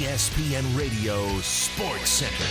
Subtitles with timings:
[0.00, 2.44] ESPN Radio Sports Center.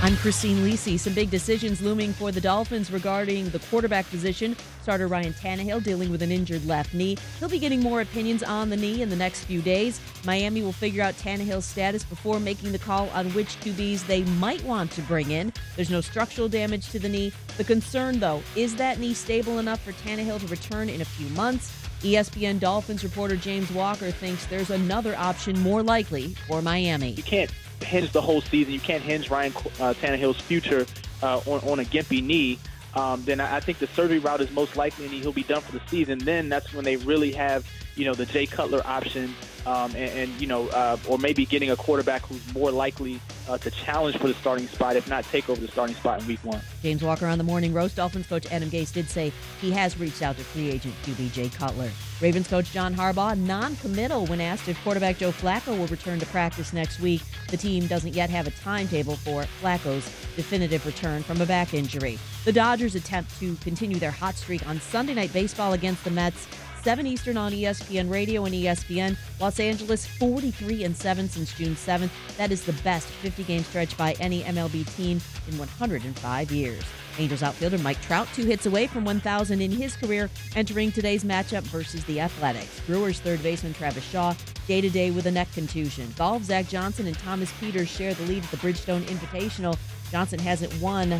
[0.00, 0.96] I'm Christine Lisi.
[0.96, 4.56] Some big decisions looming for the Dolphins regarding the quarterback position.
[4.82, 7.18] Starter Ryan Tannehill dealing with an injured left knee.
[7.40, 10.00] He'll be getting more opinions on the knee in the next few days.
[10.24, 14.62] Miami will figure out Tannehill's status before making the call on which QBs they might
[14.62, 15.52] want to bring in.
[15.74, 17.32] There's no structural damage to the knee.
[17.56, 21.28] The concern, though, is that knee stable enough for Tannehill to return in a few
[21.30, 21.81] months?
[22.02, 27.12] ESPN Dolphins reporter James Walker thinks there's another option more likely for Miami.
[27.12, 28.72] You can't hinge the whole season.
[28.72, 30.84] You can't hinge Ryan uh, Tannehill's future
[31.22, 32.58] uh, on, on a gimpy knee.
[32.94, 35.72] Um, then I think the surgery route is most likely, and he'll be done for
[35.72, 36.18] the season.
[36.18, 39.34] Then that's when they really have, you know, the Jay Cutler option
[39.66, 43.58] um, and, and, you know, uh, or maybe getting a quarterback who's more likely uh,
[43.58, 46.44] to challenge for the starting spot, if not take over the starting spot in Week
[46.44, 46.60] One.
[46.82, 47.96] James Walker on the Morning Roast.
[47.96, 51.48] Dolphins coach Adam Gase did say he has reached out to free agent QB Jay
[51.48, 51.90] Cutler.
[52.20, 56.72] Ravens coach John Harbaugh non-committal when asked if quarterback Joe Flacco will return to practice
[56.72, 57.22] next week.
[57.48, 60.04] The team doesn't yet have a timetable for Flacco's
[60.36, 62.18] definitive return from a back injury.
[62.44, 66.46] The Dodgers attempt to continue their hot streak on Sunday Night Baseball against the Mets
[66.82, 69.16] 7 Eastern on ESPN Radio and ESPN.
[69.40, 72.10] Los Angeles 43 and 7 since June 7th.
[72.36, 76.82] That is the best 50 game stretch by any MLB team in 105 years.
[77.18, 81.62] Angels outfielder Mike Trout, two hits away from 1,000 in his career, entering today's matchup
[81.62, 82.80] versus the Athletics.
[82.86, 84.34] Brewers third baseman Travis Shaw,
[84.66, 86.12] day to day with a neck contusion.
[86.18, 89.78] Golf, Zach Johnson and Thomas Pieters share the lead at the Bridgestone Invitational.
[90.10, 91.10] Johnson hasn't won,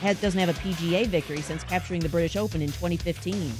[0.00, 3.52] has, doesn't have a PGA victory since capturing the British Open in 2015.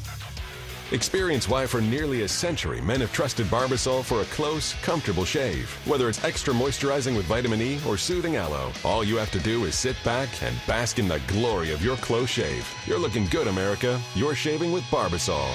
[0.93, 5.71] Experience why for nearly a century men have trusted Barbasol for a close, comfortable shave.
[5.87, 9.65] Whether it's extra moisturizing with vitamin E or soothing aloe, all you have to do
[9.65, 12.69] is sit back and bask in the glory of your close shave.
[12.87, 13.99] You're looking good, America.
[14.15, 15.55] You're shaving with Barbasol.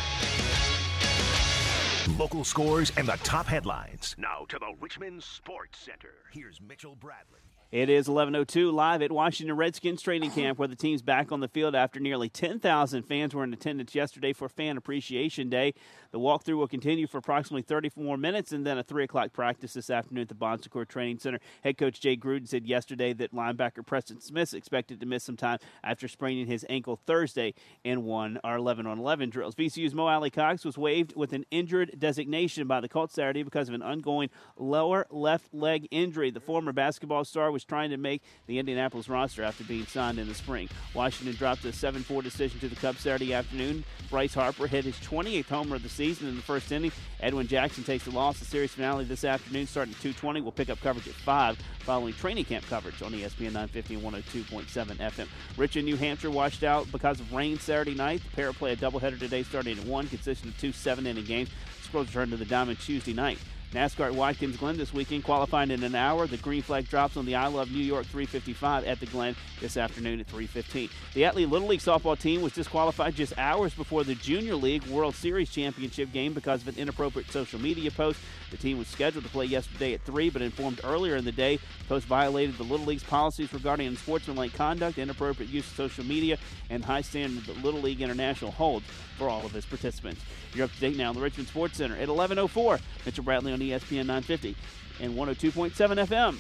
[2.18, 4.16] Local scores and the top headlines.
[4.18, 6.16] Now to the Richmond Sports Center.
[6.32, 7.47] Here's Mitchell Bradley.
[7.70, 11.50] It is 11:02 live at Washington Redskins training camp, where the team's back on the
[11.50, 15.74] field after nearly 10,000 fans were in attendance yesterday for Fan Appreciation Day.
[16.12, 19.90] The walkthrough will continue for approximately 34 minutes, and then a three o'clock practice this
[19.90, 21.40] afternoon at the Bon Training Center.
[21.64, 25.60] Head coach Jay Gruden said yesterday that linebacker Preston Smith expected to miss some time
[25.84, 27.54] after spraining his ankle Thursday
[27.84, 29.56] in one or 11 on 11 drills.
[29.56, 33.76] VCU's Mo Alie-Cox was waived with an injured designation by the Colts Saturday because of
[33.76, 36.32] an ongoing lower left leg injury.
[36.32, 40.28] The former basketball star was trying to make the Indianapolis roster after being signed in
[40.28, 40.70] the spring.
[40.94, 43.84] Washington dropped a 7 4 decision to the Cubs Saturday afternoon.
[44.10, 46.92] Bryce Harper hit his 28th homer of the season in the first inning.
[47.20, 48.38] Edwin Jackson takes the loss.
[48.38, 50.42] The series finale this afternoon starting at 2:20.
[50.42, 55.00] We'll pick up coverage at 5 following training camp coverage on ESPN 950 and 102.7
[55.00, 55.28] FM.
[55.58, 58.22] Rich in New Hampshire washed out because of rain Saturday night.
[58.24, 61.50] The pair play a doubleheader today starting at 1, consisting of two seven-inning games.
[61.82, 63.40] Squirrels return to the diamond Tuesday night.
[63.74, 66.26] NASCAR at Watkins Glen this weekend, qualifying in an hour.
[66.26, 69.76] The green flag drops on the I Love New York 355 at the Glen this
[69.76, 70.90] afternoon at 3:15.
[71.14, 75.16] The Atlee Little League softball team was disqualified just hours before the Junior League World
[75.16, 78.20] Series championship game because of an inappropriate social media post.
[78.50, 81.60] The team was scheduled to play yesterday at 3, but informed earlier in the day
[81.90, 86.38] post violated the Little League's policies regarding unsportsmanlike conduct, inappropriate use of social media,
[86.70, 88.86] and high standard that Little League International holds
[89.18, 90.22] for all of its participants.
[90.54, 92.80] You're up to date now in the Richmond Sports Center at 11:04.
[93.06, 94.56] Mitchell Bradley on ESPN 950
[95.02, 96.38] and 102.7 FM.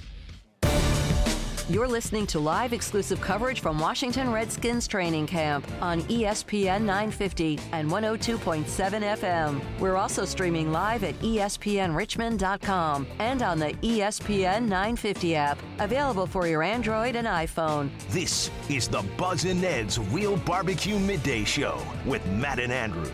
[1.69, 7.91] You're listening to live exclusive coverage from Washington Redskins training camp on ESPN 950 and
[7.91, 9.61] 102.7 FM.
[9.77, 16.63] We're also streaming live at espnrichmond.com and on the ESPN 950 app, available for your
[16.63, 17.89] Android and iPhone.
[18.11, 23.11] This is the Buzz and Ned's Real Barbecue Midday Show with Matt and Andrew.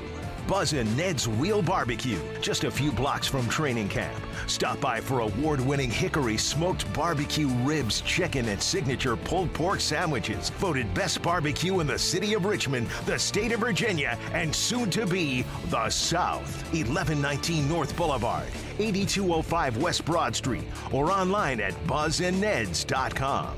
[0.48, 4.24] Buzz and Ned's Real Barbecue, just a few blocks from training camp.
[4.48, 10.50] Stop by for award winning Hickory smoked barbecue ribs, chicken, and signature pulled pork sandwiches.
[10.52, 15.06] Voted best barbecue in the city of Richmond, the state of Virginia, and soon to
[15.06, 16.64] be the South.
[16.74, 18.48] 1119 North Boulevard,
[18.80, 23.56] 8205 West Broad Street, or online at buzzandneds.com.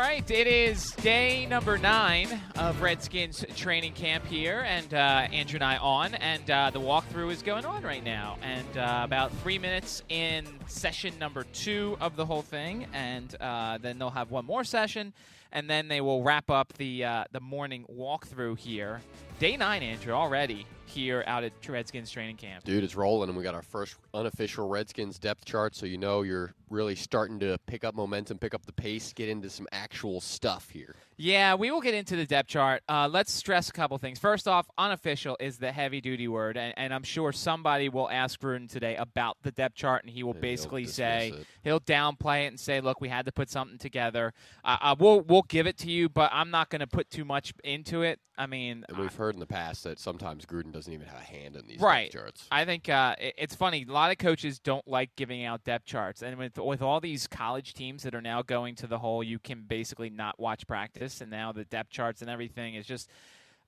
[0.00, 5.64] right, it is day number nine of Redskins training camp here, and uh, Andrew and
[5.64, 8.38] I on, and uh, the walkthrough is going on right now.
[8.40, 13.76] And uh, about three minutes in session number two of the whole thing, and uh,
[13.76, 15.12] then they'll have one more session,
[15.52, 19.02] and then they will wrap up the uh, the morning walkthrough here.
[19.38, 22.64] Day nine, Andrew, already here out at Redskins training camp.
[22.64, 26.22] Dude, it's rolling, and we got our first unofficial Redskins depth chart, so you know
[26.22, 30.20] you're really starting to pick up momentum, pick up the pace, get into some actual
[30.20, 30.96] stuff here.
[31.22, 32.82] Yeah, we will get into the depth chart.
[32.88, 34.18] Uh, let's stress a couple things.
[34.18, 38.40] First off, unofficial is the heavy duty word, and, and I'm sure somebody will ask
[38.40, 41.46] Gruden today about the depth chart, and he will he'll basically say it.
[41.62, 44.32] he'll downplay it and say, "Look, we had to put something together."
[44.64, 47.26] Uh, uh, we'll we'll give it to you, but I'm not going to put too
[47.26, 48.18] much into it.
[48.38, 51.22] I mean, And we've heard in the past that sometimes Gruden doesn't even have a
[51.22, 52.10] hand in these right.
[52.10, 52.46] depth charts.
[52.50, 53.84] I think uh, it- it's funny.
[53.86, 57.26] A lot of coaches don't like giving out depth charts, and with with all these
[57.26, 61.09] college teams that are now going to the whole, you can basically not watch practice,
[61.20, 63.08] and now the depth charts and everything is just.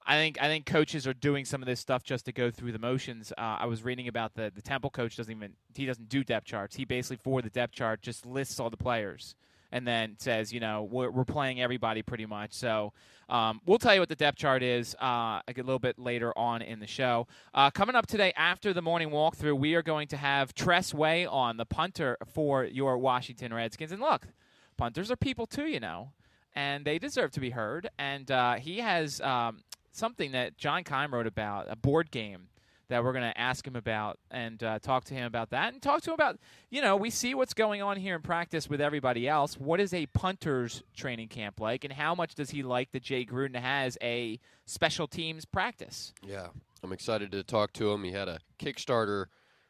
[0.05, 2.73] I think I think coaches are doing some of this stuff just to go through
[2.73, 3.33] the motions.
[3.39, 6.45] Uh, I was reading about the the Temple coach doesn't even he doesn't do depth
[6.45, 6.75] charts.
[6.75, 9.37] He basically for the depth chart just lists all the players
[9.73, 12.53] and then says, you know, we're, we're playing everybody pretty much.
[12.53, 12.93] So
[13.29, 16.61] um, we'll tell you what the depth chart is uh, a little bit later on
[16.61, 17.27] in the show.
[17.55, 21.25] Uh, coming up today after the morning walkthrough, we are going to have Tress Way
[21.25, 23.93] on, the punter for your Washington Redskins.
[23.93, 24.29] And look,
[24.77, 26.11] punters are people too, you know,
[26.55, 27.89] and they deserve to be heard.
[27.99, 32.49] And uh, he has um, something that John Keim wrote about, a board game
[32.89, 35.81] that we're going to ask him about and uh, talk to him about that and
[35.81, 36.39] talk to him about,
[36.69, 39.59] you know, we see what's going on here in practice with everybody else.
[39.59, 43.25] What is a punter's training camp like, and how much does he like that Jay
[43.25, 46.13] Gruden has a special teams practice?
[46.23, 46.49] Yeah,
[46.83, 48.05] I'm excited to talk to him.
[48.05, 49.27] He had a Kickstarter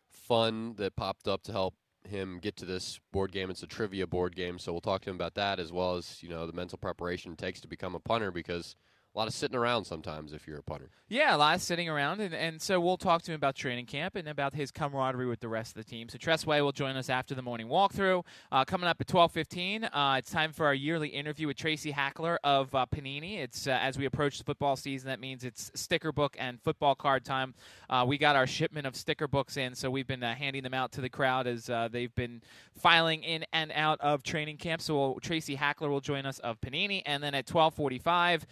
[0.08, 1.74] fund that popped up to help
[2.08, 3.50] him get to this board game.
[3.50, 6.22] It's a trivia board game, so we'll talk to him about that as well as
[6.22, 8.76] you know the mental preparation it takes to become a punter because
[9.14, 10.90] a lot of sitting around sometimes if you're a punter.
[11.08, 13.84] Yeah, a lot of sitting around, and, and so we'll talk to him about training
[13.84, 16.08] camp and about his camaraderie with the rest of the team.
[16.08, 18.24] So Tress Way will join us after the morning walkthrough.
[18.50, 21.90] Uh, coming up at twelve fifteen, uh, it's time for our yearly interview with Tracy
[21.90, 23.38] Hackler of uh, Panini.
[23.38, 25.08] It's uh, as we approach the football season.
[25.08, 27.52] That means it's sticker book and football card time.
[27.90, 30.72] Uh, we got our shipment of sticker books in, so we've been uh, handing them
[30.72, 32.40] out to the crowd as they've been
[32.74, 34.80] filing in and out of training camp.
[34.80, 38.46] So we'll, Tracy Hackler will join us of Panini, and then at twelve forty-five,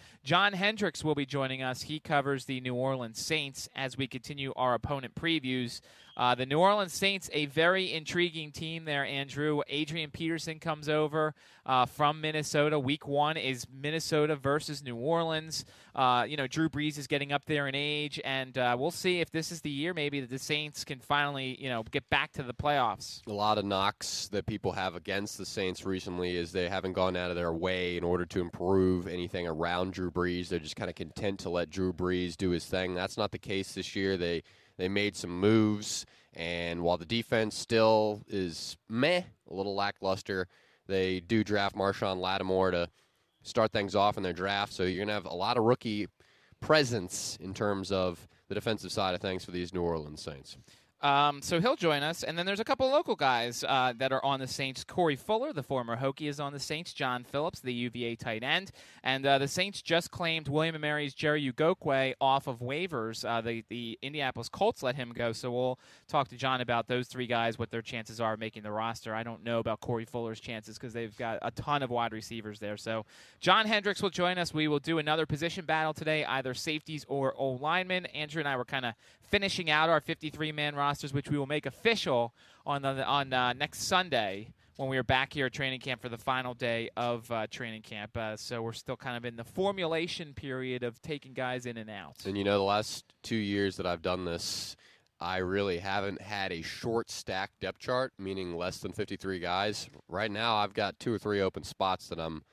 [0.51, 1.83] John Hendricks will be joining us.
[1.83, 5.79] He covers the New Orleans Saints as we continue our opponent previews.
[6.17, 9.61] Uh, the New Orleans Saints, a very intriguing team there, Andrew.
[9.67, 11.33] Adrian Peterson comes over
[11.65, 12.79] uh, from Minnesota.
[12.79, 15.65] Week one is Minnesota versus New Orleans.
[15.95, 19.19] Uh, you know, Drew Brees is getting up there in age, and uh, we'll see
[19.19, 22.31] if this is the year maybe that the Saints can finally, you know, get back
[22.33, 23.21] to the playoffs.
[23.27, 27.15] A lot of knocks that people have against the Saints recently is they haven't gone
[27.15, 30.47] out of their way in order to improve anything around Drew Brees.
[30.49, 32.95] They're just kind of content to let Drew Brees do his thing.
[32.95, 34.17] That's not the case this year.
[34.17, 34.43] They
[34.81, 40.47] they made some moves, and while the defense still is meh, a little lackluster,
[40.87, 42.89] they do draft Marshon Lattimore to
[43.43, 44.73] start things off in their draft.
[44.73, 46.07] So you're gonna have a lot of rookie
[46.59, 50.57] presence in terms of the defensive side of things for these New Orleans Saints.
[51.01, 54.23] Um, so he'll join us, and then there's a couple local guys uh, that are
[54.23, 54.83] on the Saints.
[54.83, 56.93] Corey Fuller, the former Hokie, is on the Saints.
[56.93, 58.71] John Phillips, the UVA tight end,
[59.03, 63.25] and uh, the Saints just claimed William and Mary's Jerry Ugokwe off of waivers.
[63.27, 67.07] Uh, the the Indianapolis Colts let him go, so we'll talk to John about those
[67.07, 69.15] three guys, what their chances are of making the roster.
[69.15, 72.59] I don't know about Corey Fuller's chances because they've got a ton of wide receivers
[72.59, 72.77] there.
[72.77, 73.05] So
[73.39, 74.53] John Hendricks will join us.
[74.53, 78.05] We will do another position battle today, either safeties or O linemen.
[78.07, 78.93] Andrew and I were kind of
[79.31, 82.35] finishing out our 53 man rosters, which we will make official
[82.65, 86.09] on the, on uh, next Sunday when we are back here at training camp for
[86.09, 88.15] the final day of uh, training camp.
[88.15, 91.89] Uh, so we're still kind of in the formulation period of taking guys in and
[91.89, 92.15] out.
[92.25, 94.75] And you know, the last two years that I've done this,
[95.19, 99.87] I really haven't had a short stack depth chart, meaning less than 53 guys.
[100.09, 102.43] Right now, I've got two or three open spots that I'm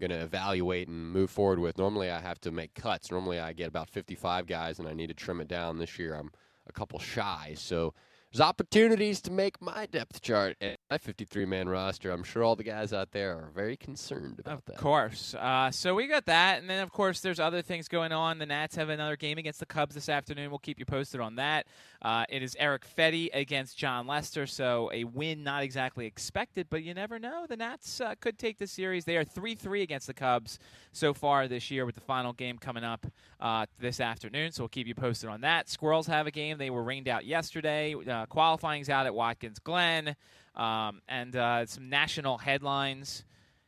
[0.00, 1.78] going to evaluate and move forward with.
[1.78, 3.10] Normally, I have to make cuts.
[3.10, 5.78] Normally, I get about 55 guys, and I need to trim it down.
[5.78, 6.32] This year, I'm
[6.66, 7.54] a couple shy.
[7.56, 7.94] So
[8.32, 12.12] there's opportunities to make my depth chart and my 53 man roster.
[12.12, 14.74] I'm sure all the guys out there are very concerned about Of that.
[14.76, 15.34] Of course.
[15.34, 18.38] Uh, so we got that, and then of course there's other things going on.
[18.38, 20.50] The Nats have another game against the Cubs this afternoon.
[20.50, 21.66] We'll keep you posted on that.
[22.02, 26.84] Uh, it is Erick Fedde against Jon Lester, so a win not exactly expected, but
[26.84, 27.46] you never know.
[27.48, 29.04] The Nats uh, could take the series.
[29.04, 30.60] They are three three against the Cubs
[30.92, 33.06] so far this year, with the final game coming up
[33.40, 34.52] uh, this afternoon.
[34.52, 35.68] So we'll keep you posted on that.
[35.68, 36.58] Squirrels have a game.
[36.58, 37.94] They were rained out yesterday.
[38.20, 40.14] Uh, qualifying's out at Watkins Glen,
[40.54, 43.24] um, and uh, some national headlines.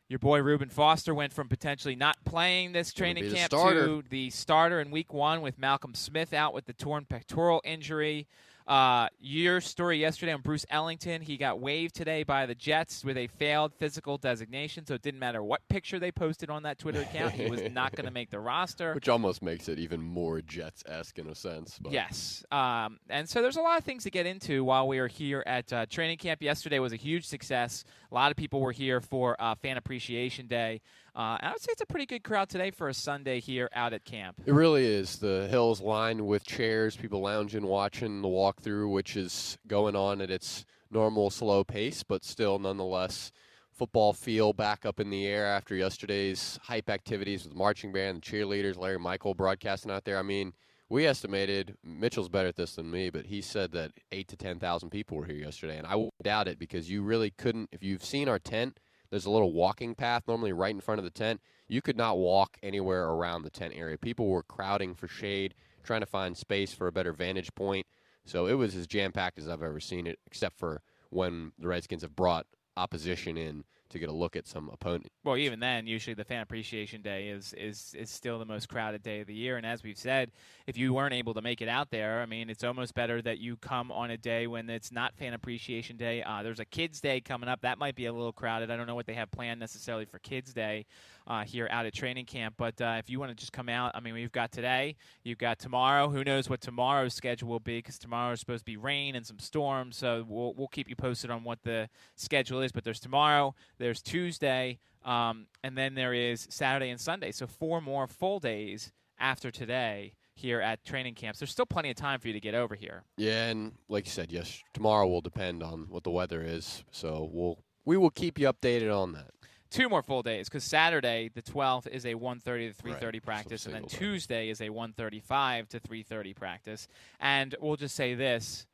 [0.09, 3.85] Your boy Reuben Foster went from potentially not playing this training camp starter.
[3.87, 8.27] to the starter in week one with Malcolm Smith out with the torn pectoral injury.
[8.67, 13.17] Uh, your story yesterday on Bruce Ellington, he got waived today by the Jets with
[13.17, 17.01] a failed physical designation, so it didn't matter what picture they posted on that Twitter
[17.01, 18.93] account, he was not going to make the roster.
[18.95, 21.77] Which almost makes it even more Jets esque in a sense.
[21.79, 22.45] But Yes.
[22.51, 25.43] Um, and so there's a lot of things to get into while we are here
[25.45, 26.41] at uh, training camp.
[26.41, 27.83] Yesterday was a huge success.
[28.11, 30.81] A lot of people were here for uh, Fan Appreciation Day.
[31.15, 33.93] Uh, I would say it's a pretty good crowd today for a Sunday here out
[33.93, 34.41] at camp.
[34.47, 35.19] It really is.
[35.19, 40.31] The hill's lined with chairs, people lounging, watching the walkthrough, which is going on at
[40.31, 43.31] its normal slow pace, but still nonetheless
[43.71, 48.17] football feel back up in the air after yesterday's hype activities with the marching band,
[48.17, 50.17] the cheerleaders, Larry Michael broadcasting out there.
[50.17, 50.53] I mean,
[50.89, 54.59] we estimated Mitchell's better at this than me, but he said that eight to ten
[54.59, 57.69] thousand people were here yesterday, and I doubt it because you really couldn't.
[57.71, 58.79] If you've seen our tent,
[59.13, 61.39] there's a little walking path normally right in front of the tent.
[61.67, 63.95] You could not walk anywhere around the tent area.
[63.95, 65.53] People were crowding for shade,
[65.83, 67.85] trying to find space for a better vantage point.
[68.25, 71.67] So it was as jam packed as I've ever seen it, except for when the
[71.67, 75.11] Redskins have brought opposition in to get a look at some opponent.
[75.23, 79.01] Well, even then, usually the Fan Appreciation Day is is is still the most crowded
[79.01, 79.57] day of the year.
[79.57, 80.31] And as we've said,
[80.67, 83.39] if you weren't able to make it out there, I mean, it's almost better that
[83.39, 86.21] you come on a day when it's not Fan Appreciation Day.
[86.23, 87.61] Uh, there's a Kids Day coming up.
[87.61, 88.69] That might be a little crowded.
[88.69, 90.85] I don't know what they have planned necessarily for Kids Day
[91.27, 92.55] uh, here out at training camp.
[92.57, 95.37] But uh, if you want to just come out, I mean, we've got today, you've
[95.37, 96.09] got tomorrow.
[96.09, 97.77] Who knows what tomorrow's schedule will be?
[97.77, 99.97] Because tomorrow is supposed to be rain and some storms.
[99.97, 102.71] So we'll we'll keep you posted on what the schedule is.
[102.71, 107.31] But there's tomorrow, there's Tuesday, um, and then there is Saturday and Sunday.
[107.31, 111.39] So four more full days after today here at training camps.
[111.39, 113.03] There's still plenty of time for you to get over here.
[113.17, 116.83] Yeah, and like you said, yes, tomorrow will depend on what the weather is.
[116.91, 119.31] So we'll we will keep you updated on that
[119.73, 123.23] two more full days because Saturday the 12th is a 1:30 to 3:30 right.
[123.23, 123.97] practice, and then day.
[123.97, 126.87] Tuesday is a 1:35 to 3:30 practice.
[127.19, 128.65] And we'll just say this: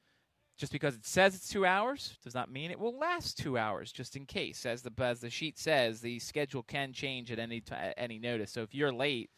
[0.58, 3.91] just because it says it's two hours does not mean it will last two hours.
[3.91, 7.62] Just in case, as the as the sheet says, the schedule can change at any
[7.62, 8.51] t- at any notice.
[8.51, 9.32] So if you're late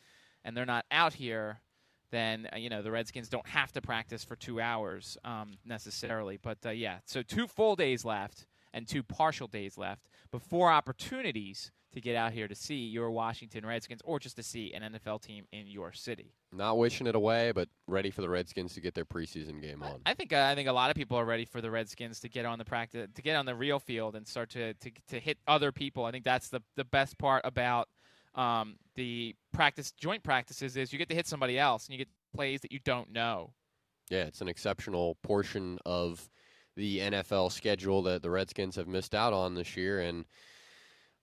[0.43, 1.61] and they're not out here.
[2.09, 6.37] Then uh, you know the Redskins don't have to practice for two hours um, necessarily,
[6.41, 6.97] but uh, yeah.
[7.05, 12.31] So two full days left, and two partial days left before opportunities to get out
[12.31, 15.91] here to see your Washington Redskins or just to see an NFL team in your
[15.91, 16.33] city.
[16.53, 20.01] Not wishing it away, but ready for the Redskins to get their preseason game on.
[20.05, 22.29] I think uh, I think a lot of people are ready for the Redskins to
[22.29, 25.19] get on the practice to get on the real field and start to to, to
[25.19, 26.05] hit other people.
[26.05, 27.89] I think that's the the best part about
[28.35, 32.09] um, the practice joint practices is you get to hit somebody else and you get
[32.33, 33.53] plays that you don't know.
[34.09, 36.29] Yeah, it's an exceptional portion of
[36.75, 39.99] the NFL schedule that the Redskins have missed out on this year.
[39.99, 40.25] And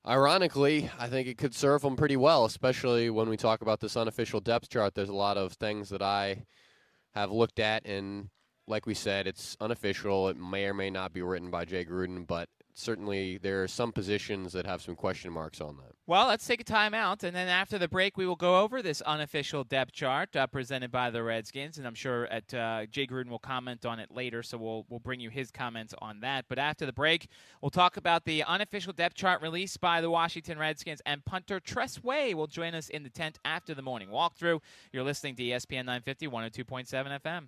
[0.07, 3.97] ironically, I think it could serve them pretty well, especially when we talk about this
[3.97, 4.95] unofficial depth chart.
[4.95, 6.45] There's a lot of things that I
[7.15, 8.29] have looked at, and
[8.67, 10.29] like we said, it's unofficial.
[10.29, 13.93] It may or may not be written by Jay Gruden, but certainly there are some
[13.93, 15.87] positions that have some question marks on them.
[16.07, 18.81] Well, let's take a time out, and then after the break, we will go over
[18.81, 23.07] this unofficial depth chart uh, presented by the Redskins, and I'm sure at uh, Jay
[23.07, 26.47] Gruden will comment on it later, so we'll we'll bring you his comments on that.
[26.49, 27.29] But after the break,
[27.61, 32.03] we'll talk about the unofficial depth chart released by the Washington Redskins, and punter Tress
[32.03, 34.61] Way will join us in the tent after the morning walkthrough.
[34.93, 37.47] You're listening to ESPN 950, 102.7 FM.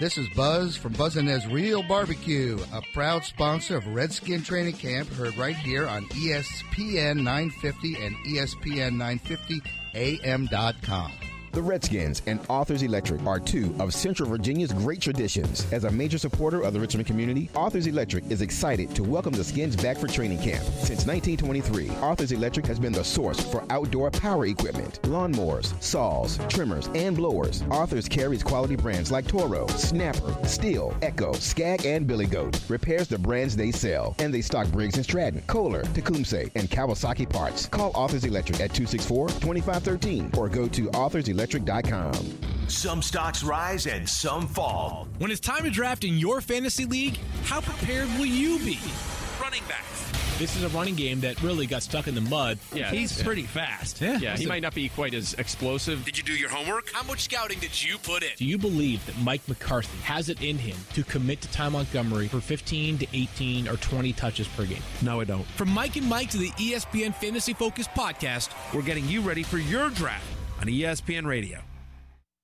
[0.00, 5.08] This is Buzz from Buzz and Real Barbecue, a proud sponsor of Redskin Training Camp,
[5.08, 8.94] heard right here on ESPN 950 and ESPN
[9.92, 11.27] 950AM.com.
[11.52, 15.66] The Redskins and Arthur's Electric are two of Central Virginia's great traditions.
[15.72, 19.42] As a major supporter of the Richmond community, Arthur's Electric is excited to welcome the
[19.42, 20.62] Skins back for training camp.
[20.64, 26.88] Since 1923, Arthur's Electric has been the source for outdoor power equipment, lawnmowers, saws, trimmers,
[26.94, 27.64] and blowers.
[27.70, 32.60] Arthur's carries quality brands like Toro, Snapper, Stihl, Echo, Scag, and Billy Goat.
[32.68, 37.28] Repairs the brands they sell, and they stock Briggs and Stratton, Kohler, Tecumseh, and Kawasaki
[37.28, 37.66] parts.
[37.66, 40.90] Call Arthur's Electric at 264-2513 or go to
[41.38, 42.68] arthurselectric.com.
[42.68, 45.08] Some stocks rise and some fall.
[45.18, 48.78] When it's time to draft in your fantasy league, how prepared will you be?
[49.40, 50.04] Running backs.
[50.38, 52.58] This is a running game that really got stuck in the mud.
[52.72, 53.24] Yeah, he's yeah.
[53.24, 54.00] pretty fast.
[54.00, 56.04] Yeah, he might not be quite as explosive.
[56.04, 56.92] Did you do your homework?
[56.92, 58.30] How much scouting did you put in?
[58.36, 62.28] Do you believe that Mike McCarthy has it in him to commit to Ty Montgomery
[62.28, 64.82] for 15 to 18 or 20 touches per game?
[65.02, 65.46] No, I don't.
[65.46, 69.58] From Mike and Mike to the ESPN Fantasy Focus podcast, We're getting you ready for
[69.58, 71.67] your draft on ESPN Radio.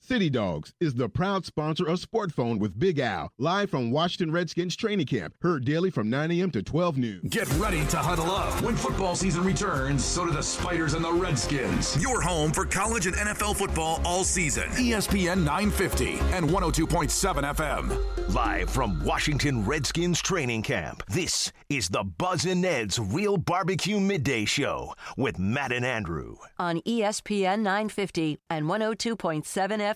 [0.06, 4.76] City Dogs is the proud sponsor of Sportphone with Big Al, live from Washington Redskins
[4.76, 6.50] training camp, heard daily from 9 a.m.
[6.50, 7.20] to 12 noon.
[7.30, 8.60] Get ready to huddle up.
[8.60, 11.96] When football season returns, so do the Spiders and the Redskins.
[12.02, 14.64] Your home for college and NFL football all season.
[14.72, 18.34] ESPN 950 and 102.7 FM.
[18.34, 24.44] Live from Washington Redskins training camp, this is the Buzz and Ned's Real Barbecue Midday
[24.44, 26.36] Show with Matt and Andrew.
[26.58, 29.93] on ESPN 950 and 102.7 FM.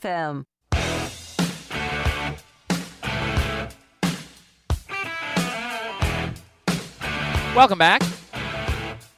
[7.54, 8.02] Welcome back.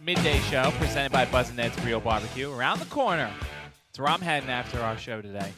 [0.01, 2.51] midday show presented by Buzz and Ned's Real Barbecue.
[2.51, 3.31] Around the corner,
[3.91, 5.53] it's where I'm heading after our show today.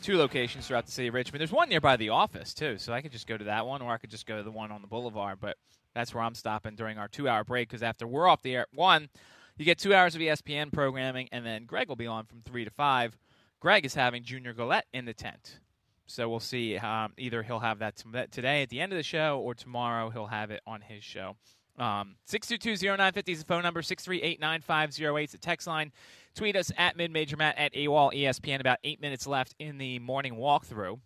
[0.00, 1.40] Two locations throughout the city of Richmond.
[1.40, 3.92] There's one nearby the office too, so I could just go to that one, or
[3.92, 5.38] I could just go to the one on the boulevard.
[5.40, 5.58] But
[5.94, 9.10] that's where I'm stopping during our two-hour break because after we're off the air, one,
[9.56, 12.64] you get two hours of ESPN programming, and then Greg will be on from three
[12.64, 13.16] to five.
[13.60, 15.60] Greg is having Junior Galette in the tent.
[16.06, 16.76] So we'll see.
[16.76, 17.96] Um, either he'll have that
[18.30, 21.36] today at the end of the show, or tomorrow he'll have it on his show.
[21.78, 23.82] Um, 622-0950 is the phone number.
[23.82, 25.92] 638-9508 is the text line.
[26.34, 28.60] Tweet us at midmajormatt at AWOL ESPN.
[28.60, 31.00] About eight minutes left in the morning walkthrough.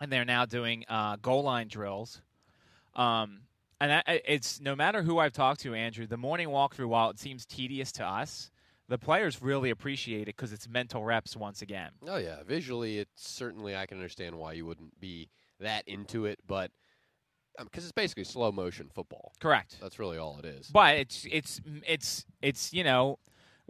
[0.00, 2.22] And they're now doing uh, goal line drills.
[2.94, 3.40] Um,
[3.80, 7.18] and that, it's no matter who I've talked to, Andrew, the morning walkthrough, while it
[7.18, 8.50] seems tedious to us,
[8.88, 11.90] the players really appreciate it because it's mental reps once again.
[12.06, 15.30] Oh yeah, visually, it's certainly I can understand why you wouldn't be
[15.60, 16.70] that into it, but
[17.58, 19.32] because um, it's basically slow motion football.
[19.40, 19.76] Correct.
[19.80, 20.68] That's really all it is.
[20.68, 23.18] But it's it's it's it's you know.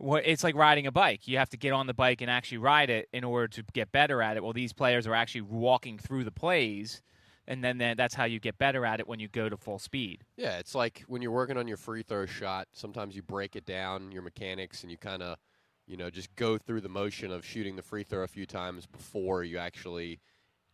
[0.01, 1.27] It's like riding a bike.
[1.27, 3.91] You have to get on the bike and actually ride it in order to get
[3.91, 4.45] better at it.
[4.45, 7.03] Well, these players are actually walking through the plays,
[7.49, 10.23] and then, that's how you get better at it when you go to full speed.
[10.37, 12.69] Yeah, it's like when you're working on your free throw shot.
[12.73, 15.39] Sometimes you break it down, your mechanics, and you kind of,
[15.87, 18.87] you know, just go through the motion of shooting the free throw a few times
[18.87, 20.21] before you actually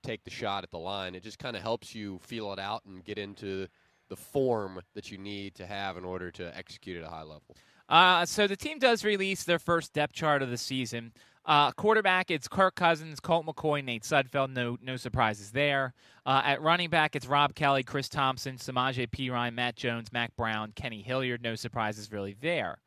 [0.02, 1.14] take the shot at the line.
[1.14, 3.69] It just kind of helps you feel it out and get into
[4.09, 7.57] the form that you need to have in order to execute at a high level.
[7.88, 11.12] Uh, so the team does release their first depth chart of the season.
[11.46, 14.50] Uh, quarterback, it's Kirk Cousins, Colt McCoy, Nate Sudfeld.
[14.50, 15.92] No, no surprises there.
[16.24, 20.72] Uh, at running back, it's Rob Kelley, Chris Thompson, Samaje Perine, Matt Jones, Mack Brown,
[20.74, 21.42] Kenny Hilliard.
[21.42, 22.78] No surprises really there.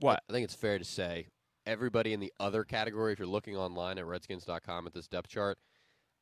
[0.00, 0.22] What?
[0.28, 1.26] I think it's fair to say
[1.66, 5.58] everybody in the other category, if you're looking online at Redskins.com at this depth chart,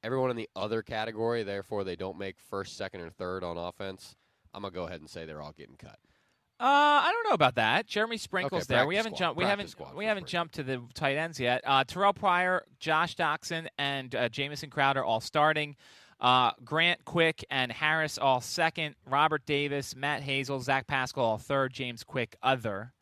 [0.02, 4.16] everyone in the other category, therefore they don't make first, second, or third on offense.
[4.52, 5.98] I'm gonna go ahead and say they're all getting cut.
[6.60, 7.86] Uh, I don't know about that.
[7.86, 8.86] Jeremy Sprinkle's okay, there.
[8.86, 9.38] We haven't jumped.
[9.38, 9.68] We haven't.
[9.68, 11.62] Squad, we haven't jumped to the tight ends yet.
[11.64, 15.74] Uh, Terrelle Pryor, Josh Doctson, and uh, Jamison Crowder all starting.
[16.20, 18.94] Uh, Grant Quick and Harris all second.
[19.06, 21.72] Robert Davis, Matt Hazel, Zach Pascal all third.
[21.72, 22.92] James Quick other.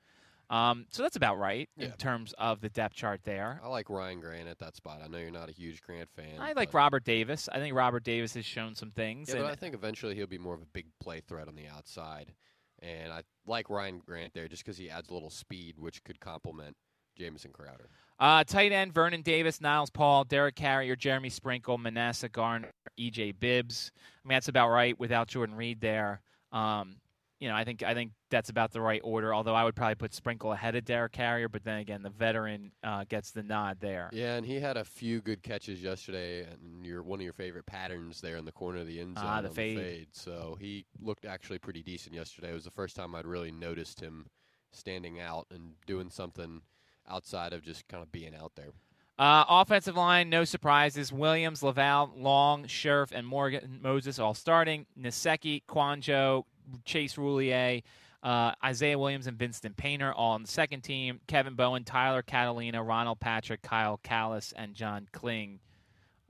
[0.51, 1.87] Um, so that's about right yeah.
[1.87, 3.61] in terms of the depth chart there.
[3.63, 5.01] I like Ryan Grant at that spot.
[5.05, 6.41] I know you're not a huge Grant fan.
[6.41, 7.49] I like Robert Davis.
[7.53, 9.29] I think Robert Davis has shown some things.
[9.29, 11.67] Yeah, but I think eventually he'll be more of a big play threat on the
[11.67, 12.33] outside.
[12.81, 16.21] And I like Ryan Grant there just because he adds a little speed, which could
[16.21, 16.77] complement
[17.17, 17.89] Jamison Crowder.
[18.21, 23.93] Uh, tight end Vernon Davis, Niles Paul, Derek Carrier, Jeremy Sprinkle, Manasseh Garner, EJ Bibbs.
[23.97, 26.21] I mean, that's about right without Jordan Reed there.
[26.53, 26.97] Um,
[27.41, 29.35] you know, I think I think that's about the right order.
[29.35, 32.73] Although I would probably put Sprinkle ahead of Derek Carrier, but then again, the veteran
[32.83, 34.11] uh, gets the nod there.
[34.13, 37.67] Yeah, and he had a few good catches yesterday, and your one of your favorite
[37.67, 39.25] patterns there in the corner of the end zone.
[39.27, 39.79] Ah, the fade.
[39.79, 40.09] the fade.
[40.13, 42.51] So he looked actually pretty decent yesterday.
[42.51, 44.27] It was the first time I'd really noticed him
[44.73, 46.63] standing out and doing something
[47.09, 48.73] outside of just kind of being out there.
[49.19, 51.13] Uh, offensive line, no surprises.
[51.13, 54.87] Williams, Laval, Long, Scherff, and Morgan Moses all starting.
[55.01, 56.45] Nsekhe, Kouandjio,
[56.85, 57.83] Chase Roullier,
[58.23, 61.21] uh, Isaiah Williams, and Vinston Painter all on the second team.
[61.27, 65.61] Kevin Bowen, Tyler Catalina, Ronald Patrick, Kyle Kalis, and John Kling.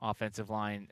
[0.00, 0.88] Offensive line,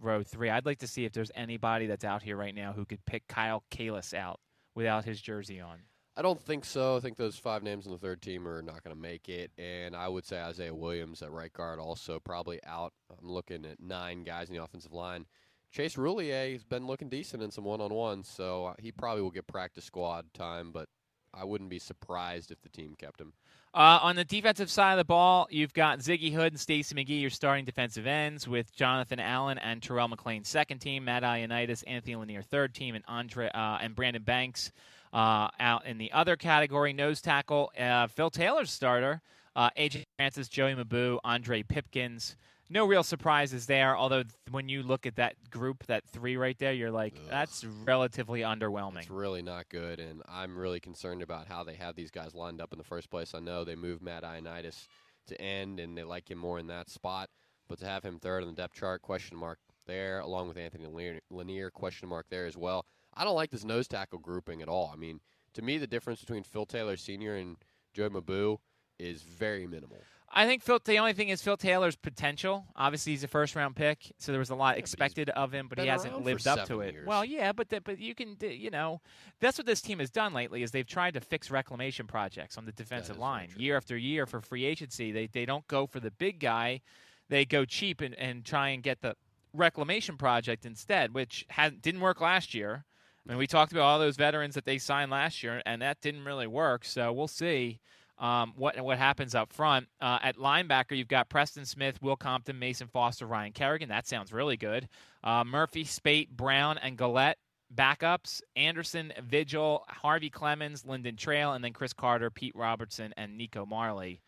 [0.00, 0.48] row three.
[0.48, 3.28] I'd like to see if there's anybody that's out here right now who could pick
[3.28, 4.40] Kyle Kalis out
[4.74, 5.80] without his jersey on.
[6.16, 6.96] I don't think so.
[6.96, 9.52] I think those five names on the third team are not going to make it.
[9.56, 12.92] And I would say Isaiah Williams at right guard also probably out.
[13.10, 15.26] I'm looking at nine guys in the offensive line.
[15.70, 19.22] Chase Roullier has been looking decent in some one on ones, so uh, he probably
[19.22, 20.88] will get practice squad time, but
[21.34, 23.32] I wouldn't be surprised if the team kept him.
[23.74, 27.20] Uh, on the defensive side of the ball, you've got Ziggy Hood and Stacy McGee,
[27.20, 32.16] your starting defensive ends, with Jonathan Allen and Terrell McClain second team, Matt Ioannidis, Anthony
[32.16, 34.72] Lanier third team, and Andre uh, and Brandon Banks
[35.12, 36.94] uh, out in the other category.
[36.94, 39.20] Nose tackle, uh, Phil Taylor's starter,
[39.54, 42.36] uh, AJ Francis, Joey Mbu, Andre Pipkins
[42.70, 43.96] no real surprises there.
[43.96, 47.26] Although when you look at that group, that three right there, you're like, Ugh.
[47.30, 48.98] that's relatively underwhelming.
[48.98, 52.60] It's really not good, and I'm really concerned about how they have these guys lined
[52.60, 53.34] up in the first place.
[53.34, 54.86] I know they moved Matt Ioannidis
[55.28, 57.30] to end, and they like him more in that spot,
[57.68, 61.20] but to have him third on the depth chart, question mark there, along with Anthony
[61.30, 62.84] Lanier, question mark there as well.
[63.14, 64.90] I don't like this nose tackle grouping at all.
[64.92, 65.20] I mean,
[65.54, 67.34] to me, the difference between Phil Taylor Sr.
[67.34, 67.56] and
[67.94, 68.58] Joe Mbu
[68.98, 70.02] is very minimal.
[70.30, 70.78] I think Phil.
[70.84, 72.66] The only thing is Phil Taylor's potential.
[72.76, 75.68] Obviously, he's a first round pick, so there was a lot yeah, expected of him,
[75.68, 76.92] but he hasn't lived up to it.
[76.92, 77.06] Years.
[77.06, 79.00] Well, yeah, but the, but you can you know
[79.40, 82.66] that's what this team has done lately is they've tried to fix reclamation projects on
[82.66, 85.12] the defensive line year after year for free agency.
[85.12, 86.82] They they don't go for the big guy,
[87.28, 89.16] they go cheap and, and try and get the
[89.54, 92.84] reclamation project instead, which had, didn't work last year.
[93.26, 96.00] I mean, we talked about all those veterans that they signed last year, and that
[96.00, 96.84] didn't really work.
[96.84, 97.80] So we'll see
[98.18, 99.88] um, what what happens up front.
[100.00, 103.88] Uh, at linebacker, you've got Preston Smith, Will Compton, Mason Foster, Ryan Kerrigan.
[103.88, 104.88] That sounds really good.
[105.22, 107.38] Uh, Murphy, Spate, Brown, and Galette
[107.74, 113.66] backups Anderson, Vigil, Harvey Clemens, Lynden Trail, and then Chris Carter, Pete Robertson, and Nico
[113.66, 114.20] Marley.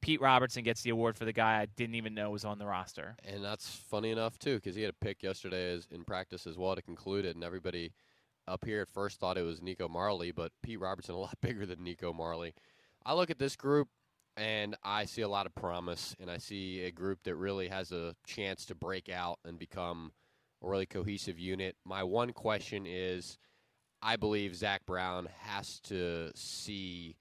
[0.00, 2.66] Pete Robertson gets the award for the guy I didn't even know was on the
[2.66, 3.16] roster.
[3.24, 6.56] And that's funny enough too, because he had a pick yesterday as, in practice as
[6.56, 7.92] well to conclude it, and everybody
[8.46, 11.66] up here at first thought it was Nico Marley, but Pete Robertson a lot bigger
[11.66, 12.54] than Nico Marley.
[13.06, 13.88] I look at this group
[14.36, 17.90] and I see a lot of promise, and I see a group that really has
[17.92, 20.12] a chance to break out and become
[20.62, 21.76] a really cohesive unit.
[21.86, 23.38] My one question is,
[24.02, 27.16] I believe Zach Brown has to see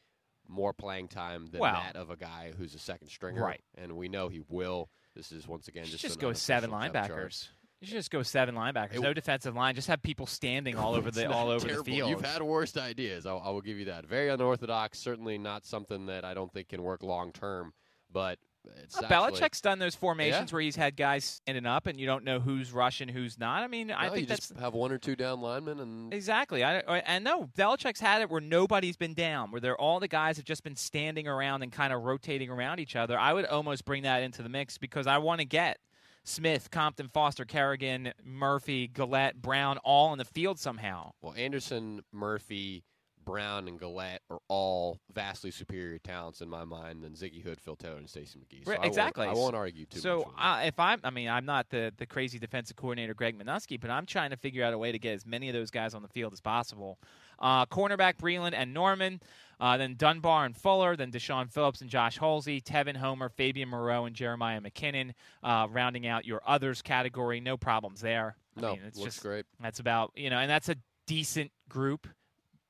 [0.48, 3.64] more playing time than Well- that of a guy who's a second stringer, Right.
[3.76, 4.90] And we know he will.
[5.16, 7.48] This is once again just just go seven linebackers.
[7.82, 8.96] You should just go seven linebackers.
[8.96, 9.76] It- no defensive line.
[9.76, 11.84] Just have people standing all over the all over terrible.
[11.84, 12.10] the field.
[12.10, 13.26] You've had worst ideas.
[13.26, 14.06] I, I will give you that.
[14.06, 14.98] Very unorthodox.
[15.00, 17.74] Certainly not something that I don't think can work long term.
[18.12, 18.40] But
[18.82, 20.56] it's Uh, actually, Belichick's done those formations Yeah.
[20.56, 23.62] where he's had guys standing up, and you don't know who's rushing, who's not.
[23.62, 26.64] I mean, I think you that's just have one or two down linemen, and exactly.
[26.64, 30.38] I and no, Belichick's had it where nobody's been down, where they're all the guys
[30.38, 33.20] have just been standing around and kind of rotating around each other.
[33.20, 35.78] I would almost bring that into the mix because I want to get
[36.26, 41.12] Smith, Compton, Foster, Kerrigan, Murphy, Galette, Brown all in the field somehow.
[41.22, 42.84] well, Anderson, Murphy,
[43.24, 47.76] Brown, and Galette are all vastly superior talents in my mind than Ziggy Hood, Phil
[47.76, 48.66] Taylor, and Stacy McGee.
[48.66, 49.28] So Right, I won't- exactly.
[49.28, 50.28] I won't argue too so much.
[50.38, 53.90] uh, if I'm, I mean, I'm not the the crazy defensive coordinator Greg Manusky, but
[53.90, 56.02] I'm trying to figure out a way to get as many of those guys on
[56.04, 57.00] the field as possible.
[57.40, 59.22] Uh, cornerback Breeland and Norman,
[59.60, 64.06] uh, then Dunbar and Fuller, then Dashaun Phillips and Josh Holsey, Tevin Homer, Fabian Moreau,
[64.06, 67.40] and Jeremiah McKinnon, uh, rounding out your others category.
[67.40, 68.36] No problems there.
[68.58, 69.46] I No, mean, it's looks just, great.
[69.62, 70.76] That's about you know, and that's a
[71.08, 72.08] decent group,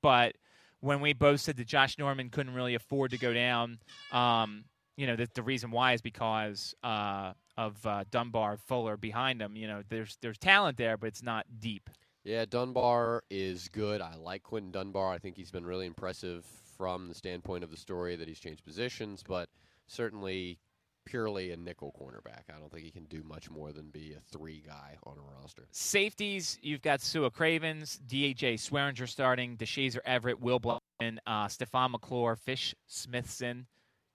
[0.01, 0.35] but
[0.81, 3.79] when we both said that Josh Norman couldn't really afford to go down,
[4.11, 4.65] um,
[4.97, 9.55] you know, the, the reason why is because uh, of uh, Dunbar, Fuller behind him.
[9.55, 11.89] You know, there's there's talent there, but it's not deep.
[12.25, 14.01] Yeah, Dunbar is good.
[14.01, 15.13] I like Quinton Dunbar.
[15.13, 16.43] I think he's been really impressive
[16.75, 19.47] from the standpoint of the story that he's changed positions, but
[19.85, 20.57] certainly
[21.05, 22.49] purely a nickel cornerback.
[22.49, 25.39] I don't think he can do much more than be a three guy on a
[25.39, 25.67] roster.
[25.71, 32.35] Safeties, you've got Su'a Cravens, DHA Swearinger starting, Deshazor Everett, Will Blackmon, uh, Stefan McClure,
[32.35, 33.67] Fish Smithson,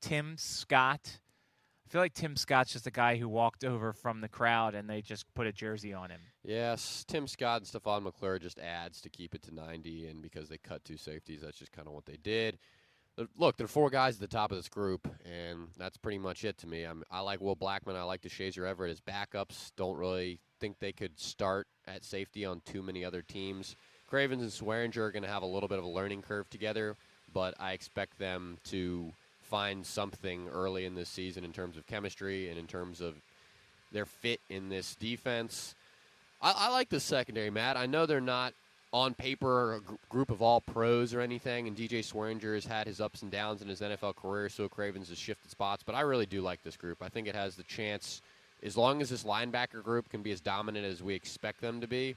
[0.03, 1.21] Tim Scott.
[1.87, 4.91] I feel like Tim Scott's just a guy who walked over from the crowd and
[4.91, 6.21] they just put a jersey on him.
[6.43, 10.49] Yes, Tim Scott and Stefan McClure just adds to keep it to 90, and because
[10.49, 12.59] they cut two safeties, that's just kind of what they did.
[13.37, 16.45] Look, there are four guys at the top of this group, and that's pretty much
[16.45, 16.85] it to me.
[16.85, 17.95] I'm, I like Will Blackmon.
[17.95, 19.73] I like Deshazor Everett as backups.
[19.77, 23.77] Don't really think they could start at safety on too many other teams.
[24.07, 26.97] Cravens and Swearinger are going to have a little bit of a learning curve together,
[27.35, 32.49] but I expect them to find something early in this season in terms of chemistry
[32.49, 33.17] and in terms of
[33.93, 35.75] their fit in this defense.
[36.43, 37.77] I, I like the secondary, Matt.
[37.77, 38.55] I know they're not
[38.93, 42.87] on paper a gr- group of all pros or anything, and DJ Swearinger has had
[42.87, 45.83] his ups and downs in his NFL career, so Cravens has shifted spots.
[45.85, 47.03] But I really do like this group.
[47.03, 48.21] I think it has the chance,
[48.63, 51.87] as long as this linebacker group can be as dominant as we expect them to
[51.87, 52.17] be,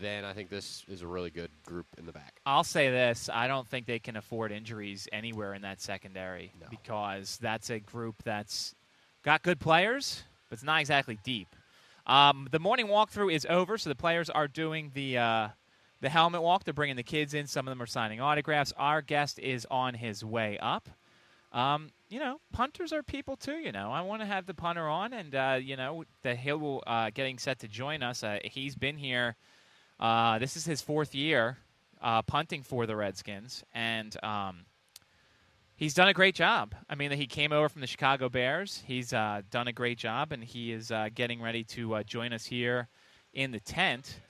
[0.00, 2.34] then I think this is a really good group in the back.
[2.46, 7.38] I'll say this: I don't think they can afford injuries anywhere in that secondary because
[7.38, 8.76] that's a group that's
[9.24, 11.48] got good players, but it's not exactly deep.
[12.06, 15.48] Um, the morning walkthrough is over, so the players are doing the uh,
[16.00, 16.64] the helmet walk.
[16.64, 17.46] They're bringing the kids in.
[17.46, 18.72] Some of them are signing autographs.
[18.76, 20.88] Our guest is on his way up.
[21.52, 23.56] Um, you know, punters are people too.
[23.56, 26.82] You know, I want to have the punter on, and uh, you know, the Hill
[26.86, 28.22] uh, getting set to join us.
[28.22, 29.36] Uh, he's been here.
[29.98, 31.58] Uh, this is his fourth year
[32.00, 34.64] uh, punting for the Redskins, and um,
[35.80, 36.76] he's done a great job.
[36.88, 38.84] I mean, he came over from the Chicago Bears.
[38.86, 42.32] He's uh, done a great job, and he is uh, getting ready to uh, join
[42.32, 42.86] us here
[43.34, 44.20] in the tent.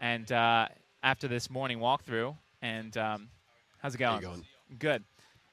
[0.00, 0.68] And uh,
[1.02, 3.28] after this morning walkthrough, and um,
[3.78, 4.22] how's it How going?
[4.22, 4.44] you going?
[4.78, 5.04] Good.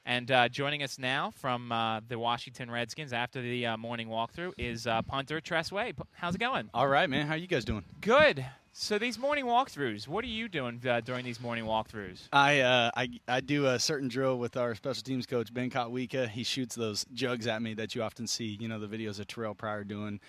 [0.04, 4.52] And uh, joining us now from uh, the Washington Redskins after the uh, morning walkthrough
[4.58, 5.92] is uh, punter Tress Way.
[6.12, 6.68] How's it going?
[6.74, 7.26] All right, man.
[7.26, 7.84] How are you guys doing?
[8.00, 8.44] Good.
[8.74, 12.28] So these morning walkthroughs, what are you doing uh, during these morning walkthroughs?
[12.32, 16.26] I, uh, I I do a certain drill with our special teams coach Ben Kotwica.
[16.26, 18.56] He shoots those jugs at me that you often see.
[18.58, 20.20] You know the videos of Terrelle Pryor doing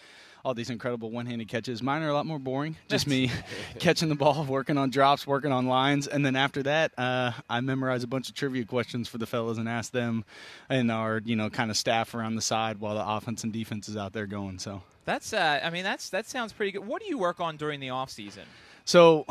[0.44, 1.82] all these incredible one-handed catches.
[1.82, 2.76] Mine are a lot more boring.
[2.90, 3.32] Just me
[3.80, 7.62] catching the ball, working on drops, working on lines, and then after that, uh, I
[7.62, 10.26] memorize a bunch of trivia questions for the fellas and ask them
[10.70, 13.88] and our you know kind of staff around the side while the offense and defense
[13.88, 14.60] is out there going.
[14.60, 16.86] So That's, uh, I mean, that's that sounds pretty good.
[16.86, 18.44] What do you work on during the off season?
[18.86, 19.26] So,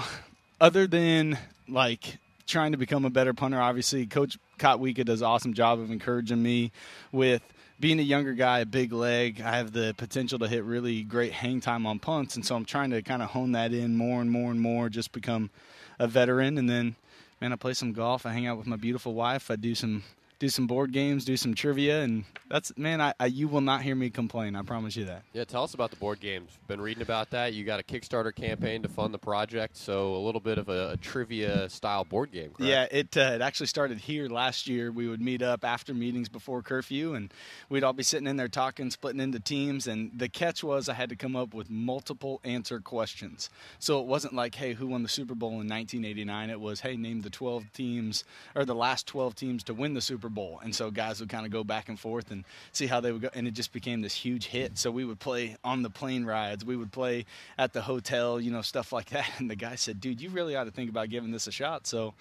[0.61, 1.37] other than
[1.69, 5.91] like trying to become a better punter, obviously, Coach Kotwica does an awesome job of
[5.91, 6.73] encouraging me
[7.11, 7.43] with
[7.83, 9.43] being a younger guy, a big leg.
[9.45, 12.65] I have the potential to hit really great hang time on punts, and so I'm
[12.65, 14.89] trying to kind of hone that in more and more and more.
[14.89, 15.51] Just become
[15.99, 16.95] a veteran, and then
[17.41, 18.25] man, I play some golf.
[18.25, 19.51] I hang out with my beautiful wife.
[19.51, 20.05] I do some
[20.43, 23.01] do some board games, do some trivia, and that's man.
[23.01, 24.57] I, I, you will not hear me complain.
[24.57, 25.23] I promise you that.
[25.33, 26.51] Yeah, tell us about the board games.
[26.67, 27.55] Been reading about that.
[27.55, 30.91] You got a Kickstarter campaign to fund the project, so a little bit of a,
[30.91, 32.51] a trivia style board game.
[32.51, 32.61] Correct?
[32.61, 34.91] Yeah, it uh, it actually started here last year.
[34.91, 37.33] We would meet up after meetings before curfew, and
[37.69, 39.87] we'd all be sitting in there talking, splitting into teams.
[39.87, 43.49] And the catch was I had to come up with multiple answer questions.
[43.79, 46.51] So it wasn't like, hey, who won the Super Bowl in 1989?
[46.51, 48.25] It was, hey, name the 12 teams
[48.57, 50.61] or the last 12 teams to win the Super Bowl.
[50.63, 53.23] And so guys would kind of go back and forth and see how they would
[53.23, 53.31] go.
[53.35, 54.79] And it just became this huge hit.
[54.79, 57.25] So we would play on the plane rides, we would play
[57.59, 59.31] at the hotel, you know, stuff like that.
[59.39, 61.87] And the guy said, dude, you really ought to think about giving this a shot.
[61.87, 62.15] So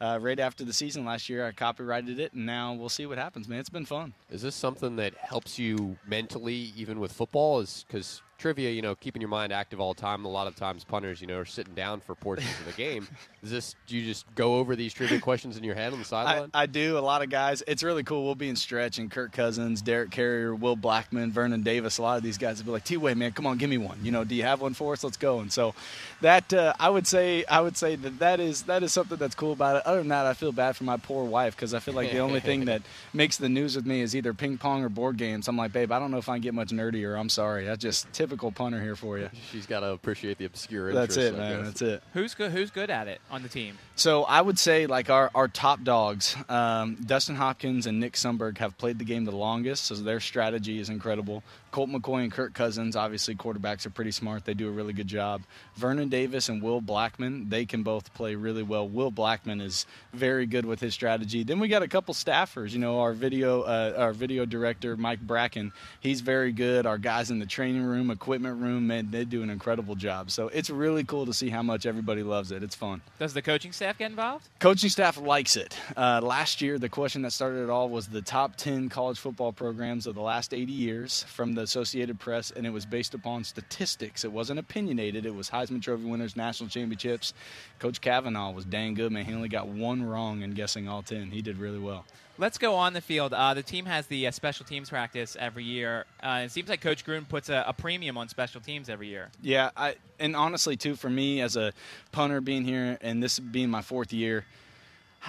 [0.00, 3.18] uh, right after the season last year, I copyrighted it, and now we'll see what
[3.18, 3.60] happens, man.
[3.60, 4.12] It's been fun.
[4.30, 7.60] Is this something that helps you mentally, even with football?
[7.60, 10.24] Is because trivia, you know, keeping your mind active all the time.
[10.24, 13.08] A lot of times, punters, you know, are sitting down for portions of the game.
[13.42, 13.76] Is this?
[13.86, 16.50] Do you just go over these trivia questions in your head on the sideline?
[16.52, 16.98] I, I, do.
[16.98, 17.62] A lot of guys.
[17.66, 18.24] It's really cool.
[18.24, 21.98] We'll be in stretch, and Kirk Cousins, Derek Carrier, Will Blackmon, Vernon Davis.
[21.98, 23.98] A lot of these guys will be like, "T-Way, man, come on, give me one.
[24.02, 25.04] You know, do you have one for us?
[25.04, 25.74] Let's go." And so,
[26.20, 29.34] that uh, I would say, I would say that that is that is something that's
[29.34, 29.86] cool about it.
[29.86, 32.18] Other than that, I feel bad for my poor wife because I feel like the
[32.18, 35.48] only thing that makes the news with me is either ping pong or board games.
[35.48, 37.18] I'm like, babe, I don't know if I can get much nerdier.
[37.18, 37.64] I'm sorry.
[37.64, 39.30] That's just typical punter here for you.
[39.52, 40.92] She's got to appreciate the obscure.
[40.92, 41.56] That's it, I man.
[41.58, 41.66] guess.
[41.66, 42.02] That's it.
[42.12, 42.50] Who's good?
[42.50, 43.78] Who's good at it on the team?
[43.94, 48.58] So I would say like our, our top dogs, um, Dustin Hopkins and Nick Sundberg
[48.58, 51.44] have played the game the longest, so their strategy is incredible.
[51.76, 54.46] Colt McCoy and Kirk Cousins, obviously quarterbacks are pretty smart.
[54.46, 55.42] They do a really good job.
[55.74, 58.88] Vernon Davis and Will Blackmon, they can both play really well.
[58.88, 59.84] Will Blackmon is
[60.14, 61.44] very good with his strategy.
[61.44, 62.70] Then we got a couple staffers.
[62.70, 66.86] You know, our video uh, our video director Mike Bracken, he's very good.
[66.86, 70.30] Our guys in the training room, equipment room, man, they do an incredible job.
[70.30, 72.62] So it's really cool to see how much everybody loves it.
[72.62, 73.02] It's fun.
[73.18, 74.48] Does the coaching staff get involved?
[74.60, 75.76] Coaching staff likes it.
[75.94, 79.52] Uh, last year, the question that started it all was the top 10 college football
[79.52, 83.42] programs of the last 80 years from the Associated Press, and it was based upon
[83.42, 84.24] statistics.
[84.24, 85.26] It wasn't opinionated.
[85.26, 87.34] It was Heisman Trophy winners, national championships.
[87.80, 89.24] Coach Cavanaugh was dang good, man.
[89.24, 91.32] He only got one wrong in guessing all 10.
[91.32, 92.04] He did really well.
[92.38, 93.32] Let's go on the field.
[93.32, 96.04] Uh, the team has the uh, special teams practice every year.
[96.22, 99.30] Uh, it seems like Coach Gruden puts a, a, premium on special teams every year.
[99.40, 101.72] Yeah, I, and honestly, too, for me as a
[102.12, 104.44] punter being here and this being my fourth year,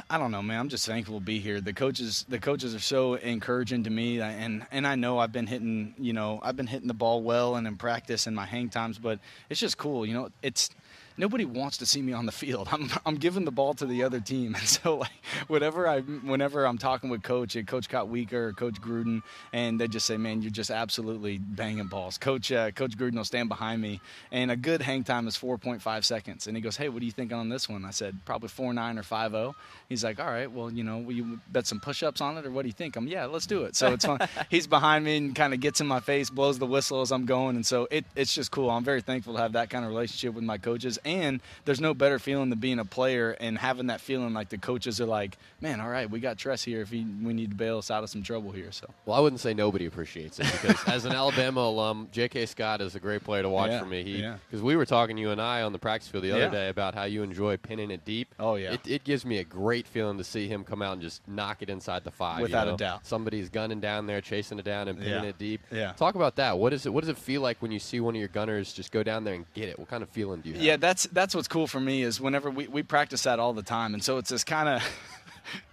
[0.10, 0.60] I don't know, man.
[0.60, 1.62] I'm just thankful to be here.
[1.62, 5.48] The coaches, the coaches are so encouraging to me, and and I know I've been
[5.48, 8.70] hitting, you know, I've been hitting the ball well and in practice and my hang
[8.70, 10.30] times, but it's just cool, you know.
[10.42, 10.70] It's
[11.18, 12.68] nobody wants to see me on the field.
[12.72, 15.12] I'm I'm giving the ball to the other team, and so like
[15.48, 19.22] whatever I whenever I'm talking with coach, and Coach Kotwica or Coach Gruden,
[19.54, 23.26] and they just say, "Man, you're just absolutely banging balls." Coach uh, Coach Gruden will
[23.26, 24.02] stand behind me,
[24.32, 27.12] and a good hang time is 4.5 seconds, and he goes, "Hey, what do you
[27.12, 29.56] think on this one?" I said, "Probably four nine or five zero."
[29.90, 32.52] He's like, "All right, well, you know, will you bet some push-ups on it, or
[32.52, 34.20] what do you think?" I'm, "Yeah, let's do it." So it's fun.
[34.50, 37.26] He's behind me and kind of gets in my face, blows the whistle as I'm
[37.26, 38.70] going, and so it, it's just cool.
[38.70, 41.94] I'm very thankful to have that kind of relationship with my coaches, and there's no
[41.94, 45.38] better feeling than being a player and having that feeling like the coaches are like,
[45.62, 48.04] "Man, all right, we got Tress here if he, we need to bail us out
[48.04, 51.12] of some trouble here." So, well, I wouldn't say nobody appreciates it because as an
[51.22, 52.46] Alabama alum, J.K.
[52.48, 54.04] Scott is a great player to watch Yeah, for me.
[54.04, 54.38] He yeah.
[54.50, 56.50] because we were talking you and I on the practice field the other Yeah.
[56.50, 58.34] day about how you enjoy pinning it deep.
[58.40, 58.74] Oh, yeah.
[58.74, 61.62] it, it gives me a great feeling to see him come out and just knock
[61.62, 62.40] it inside the five.
[62.40, 62.78] you Without a know?
[62.78, 63.06] doubt.
[63.06, 65.30] somebody's gunning down there, chasing it down, and pinning Yeah.
[65.30, 65.62] it deep.
[65.72, 65.94] Yeah.
[65.94, 66.58] talk about that.
[66.58, 66.94] What is it?
[66.94, 69.24] What does it feel like when you see one of your gunners just go down
[69.24, 69.78] there and get it?
[69.80, 70.64] What kind of feeling do you have?
[70.64, 73.64] Yeah, that's that's what's cool for me is whenever we, we practice that all the
[73.64, 74.84] time, and so it's this kind of.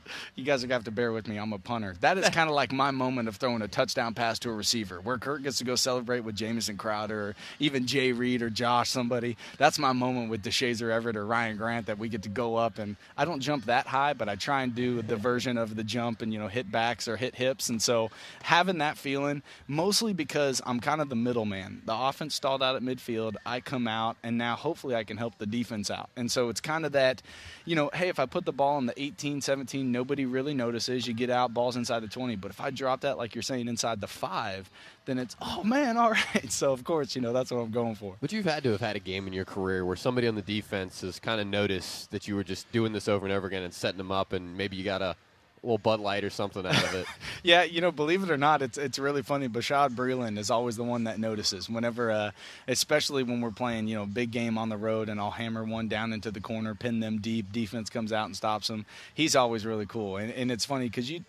[0.35, 1.37] you guys are gonna have to bear with me.
[1.37, 1.95] I'm a punter.
[2.01, 5.01] That is kind of like my moment of throwing a touchdown pass to a receiver,
[5.01, 8.91] where Kurt gets to go celebrate with Jamison Crowder, or even Jay Reed or Josh,
[8.91, 9.37] somebody.
[9.59, 12.79] That's my moment with Deshazor Everett or Ryan Grant that we get to go up
[12.79, 15.85] and I don't jump that high, but I try and do the version of the
[15.85, 18.11] jump and you know hit backs or hit hips, and so
[18.43, 21.83] having that feeling, mostly because I'm kind of the middleman.
[21.85, 25.39] The offense stalled out at midfield, I come out, and now hopefully I can help
[25.39, 27.23] the defense out, and so it's kind of that,
[27.65, 31.07] you know, hey, if I put the ball in the 18, 17, nobody really notices.
[31.07, 33.69] You get out, balls inside the 20, but if I drop that like you're saying
[33.69, 34.69] inside the five,
[35.07, 36.53] then it's oh man, all right.
[36.53, 38.17] So of course, you know that's what I'm going for.
[38.21, 40.43] But you've had to have had a game in your career where somebody on the
[40.43, 43.63] defense has kind of noticed that you were just doing this over and over again
[43.63, 45.17] and setting them up, and maybe you got a
[45.65, 47.07] little Bud Light or something out of it.
[47.43, 49.49] yeah, you know, believe it or not, it's it's really funny.
[49.49, 52.31] Bashaud Breeland is always the one that notices whenever, uh,
[52.69, 55.89] especially when we're playing, you know, big game on the road, and I'll hammer one
[55.89, 57.53] down into the corner, pin them deep.
[57.53, 58.87] Defense comes out and stops them.
[59.15, 61.25] He's always really cool, and, and it's funny because you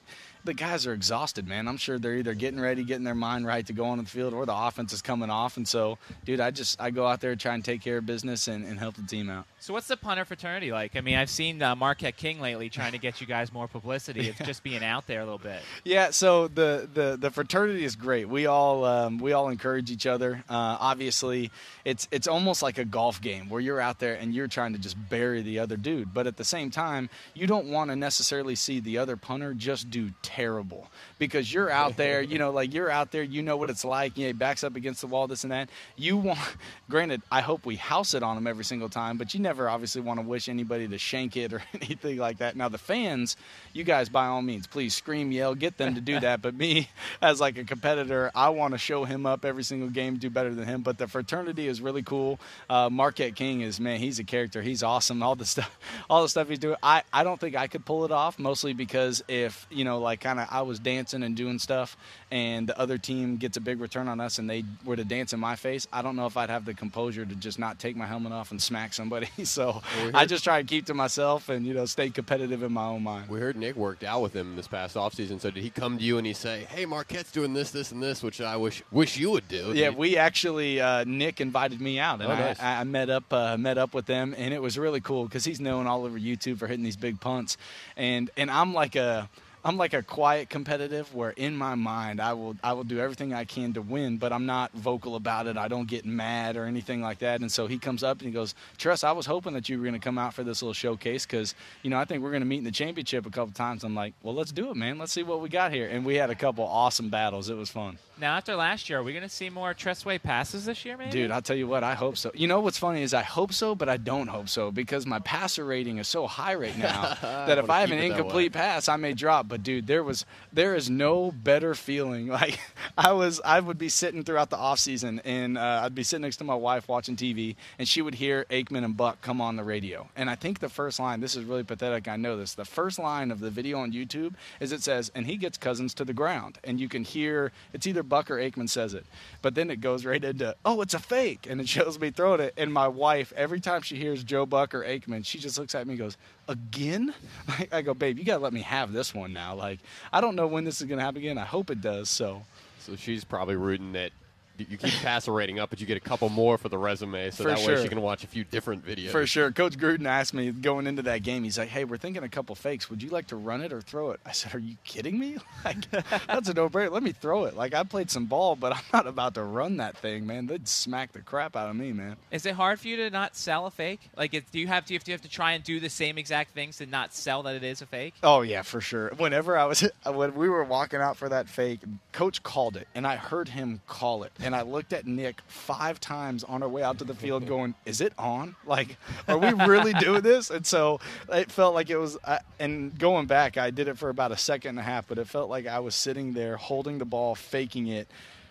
[0.46, 1.68] the guys are exhausted, man.
[1.68, 4.34] I'm sure they're either getting ready, getting their mind right to go on the field,
[4.34, 5.58] or the offense is coming off.
[5.58, 8.48] And so, dude, I just I go out there try and take care of business
[8.48, 9.46] and, and help the team out.
[9.60, 10.96] So, what's the punter fraternity like?
[10.96, 14.30] I mean, I've seen uh, Marquette King lately trying to get you guys more publicity.
[14.30, 15.62] It's just being out there a little bit.
[15.84, 16.12] Yeah.
[16.12, 18.30] So the the, the fraternity is great.
[18.30, 20.44] We all um, we all encourage each other.
[20.48, 21.52] Uh, obviously,
[21.84, 24.80] it's it's almost like a golf game where you're out there and you're trying to
[24.80, 28.56] just bury the other dude, but at the same time, you don't want to necessarily
[28.56, 32.92] see the other punter just do terrible because you're out there, you know, like you're
[32.92, 34.18] out there, you know what it's like.
[34.18, 35.70] You know, he backs up against the wall, this and that.
[35.96, 36.40] You want,
[36.90, 40.02] granted, I hope we house it on him every single time, but you never obviously
[40.02, 42.56] want to wish anybody to shank it or anything like that.
[42.56, 43.38] Now, the fans,
[43.74, 46.42] you guys, by all means, please scream, yell, get them to do that.
[46.42, 46.90] But me,
[47.22, 50.54] as like a competitor, I want to show him up every single game, do better
[50.54, 50.82] than him.
[50.82, 52.40] But the fraternity is really cool.
[52.70, 54.62] Uh, Marquette King is man, he's a character.
[54.62, 55.24] He's awesome.
[55.24, 55.78] All the stuff,
[56.10, 56.76] all the stuff he's doing.
[56.84, 60.25] I I don't think I could pull it off, mostly because if you know, like
[60.26, 61.96] kind of I was dancing and doing stuff,
[62.32, 65.34] and the other team gets a big return on us, and they were to dance
[65.34, 67.96] in my face, I don't know if I'd have the composure to just not take
[67.96, 69.30] my helmet off and smack somebody.
[69.44, 69.84] so
[70.16, 73.04] I just try to keep to myself and you know stay competitive in my own
[73.04, 73.30] mind.
[73.30, 75.40] We heard Nick worked out with him this past offseason.
[75.40, 78.02] So did he come to you and he say, "Hey, Marquette's doing this, this, and
[78.02, 79.74] this," which I wish wish you would do?
[79.76, 82.60] Yeah, we actually uh, Nick invited me out, and oh, nice.
[82.60, 85.46] I, I, met up uh, met up with them, and it was really cool because
[85.46, 87.58] he's known all over YouTube for hitting these big punts,
[87.96, 89.30] and and I'm like a
[89.66, 93.34] I'm like a quiet competitive where in my mind I will I will do everything
[93.34, 95.58] I can to win, but I'm not vocal about it.
[95.58, 97.42] I don't get mad or anything like that.
[97.42, 99.84] And so he comes up and he goes, "Tress, I was hoping that you were
[99.84, 102.44] going to come out for this little showcase because you know I think we're going
[102.44, 105.00] to meet in the championship a couple times." I'm like, "Well, let's do it, man.
[105.00, 107.50] Let's see what we got here." And we had a couple awesome battles.
[107.50, 107.98] It was fun.
[108.18, 110.96] Now, after last year, are we going to see more Tress Way passes this year,
[110.96, 111.12] maybe?
[111.12, 112.32] Dude, I'll tell you what, I hope so.
[112.34, 115.20] You know what's funny is I hope so, but I don't hope so because my
[115.20, 118.96] passer rating is so high right now that if I have an incomplete pass, I
[118.96, 119.50] may drop.
[119.50, 122.28] But dude, there was there is no better feeling.
[122.36, 122.60] Like
[122.98, 126.24] I was, I would be sitting throughout the off season, and uh, I'd be sitting
[126.24, 129.56] next to my wife watching TV, and she would hear Aikman and Buck come on
[129.56, 130.10] the radio.
[130.18, 132.10] And I think the first line, this is really pathetic.
[132.10, 132.54] I know this.
[132.54, 135.94] The first line of the video on YouTube is it says, "And he gets Cousins
[135.94, 139.06] to the ground," and you can hear it's either Buck or Aikman says it,
[139.42, 142.42] but then it goes right into, "Oh, it's a fake," and it shows me throwing
[142.42, 142.54] it.
[142.58, 145.88] And my wife, every time she hears Joe Buck or Aikman, she just looks at
[145.88, 147.14] me and goes, again?
[147.72, 149.56] I go, babe, you got to let me have this one now.
[149.56, 149.80] Like,
[150.12, 151.38] I don't know when this is to happen again.
[151.38, 152.10] I hope it does.
[152.10, 152.44] So,
[152.80, 154.12] so she's probably rooting that
[154.58, 157.44] you keep passer rating up, but you get a couple more for the resume, so
[157.44, 157.76] for that sure.
[157.76, 159.12] way she can watch a few different videos.
[159.12, 159.52] For sure.
[159.52, 162.56] Coach Gruden asked me going into that game, he's like, "Hey, we're thinking a couple
[162.56, 162.90] fakes.
[162.90, 165.38] Would you like to run it or throw it?" I said, "Are you kidding me?
[165.66, 165.90] Like,
[166.28, 166.92] that's a no-brainer.
[166.92, 167.56] Let me throw it.
[167.56, 170.46] Like, I played some ball, but I'm not about to run that thing, man.
[170.46, 173.36] They'd smack the crap out of me, man." Is it hard for you to not
[173.36, 174.00] sell a fake?
[174.16, 176.52] Like, do you have to, do you have to try and do the same exact
[176.52, 178.14] things to not sell that it is a fake?
[178.22, 179.12] Oh yeah, for sure.
[179.18, 181.80] Whenever I was when we were walking out for that fake,
[182.12, 186.00] Coach called it, and I heard him call it, and I looked at Nick five
[186.00, 188.56] times on our way out to the field going, Is it on?
[188.66, 190.50] Like, are we really doing this?
[190.52, 194.10] And so it felt like it was, uh, and going back, I did it for
[194.10, 197.00] about a second and a half, but it felt like I was sitting there holding
[197.00, 198.08] the ball, faking it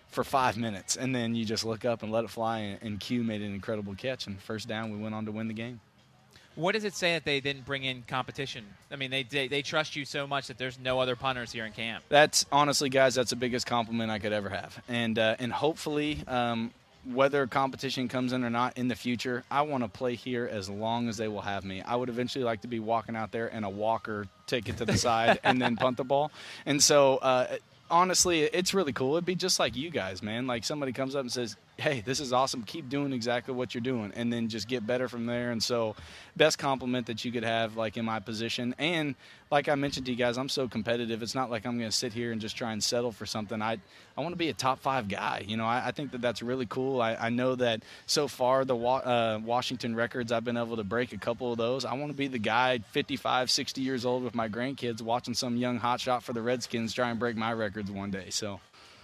[0.09, 0.97] for five minutes.
[0.97, 3.53] And then you just look up and let it fly, and, and Q made an
[3.53, 4.27] incredible catch.
[4.27, 5.79] And first down, we went on to win the game.
[6.55, 8.65] What does it say that they didn't bring in competition?
[8.91, 11.65] I mean, they, they, they trust you so much that there's no other punters here
[11.65, 12.03] in camp.
[12.09, 16.23] That's honestly, guys, that's the biggest compliment I could ever have, and uh, and hopefully.
[16.27, 16.71] Um,
[17.13, 20.69] whether competition comes in or not in the future, I want to play here as
[20.69, 21.83] long as they will have me.
[21.83, 24.85] I would eventually like to be walking out there and a walker take it to
[24.85, 26.31] the side and then punt the ball.
[26.65, 27.57] And so, uh,
[27.91, 29.15] honestly, it's really cool.
[29.15, 30.47] It'd be just like you guys, man.
[30.47, 32.63] Like somebody comes up and says, "Hey, this is awesome.
[32.63, 35.51] Keep doing exactly what you're doing," and then just get better from there.
[35.51, 35.95] And so,
[36.35, 39.15] best compliment that you could have, like in my position, and
[39.51, 41.21] like I mentioned to you guys, I'm so competitive.
[41.21, 43.61] It's not like I'm going to sit here and just try and settle for something.
[43.61, 43.77] I
[44.17, 45.43] I want to be a top five guy.
[45.45, 47.01] You know, I, I think that that's really cool.
[47.01, 51.11] I, I, know that so far the uh, Washington records, I've been able to break
[51.11, 51.83] a couple of those.
[51.83, 55.57] I want to be the guy 55, 60 years old with my grandkids watching some
[55.57, 58.29] young hotshot for the Redskins try and break my records one day.
[58.29, 58.61] So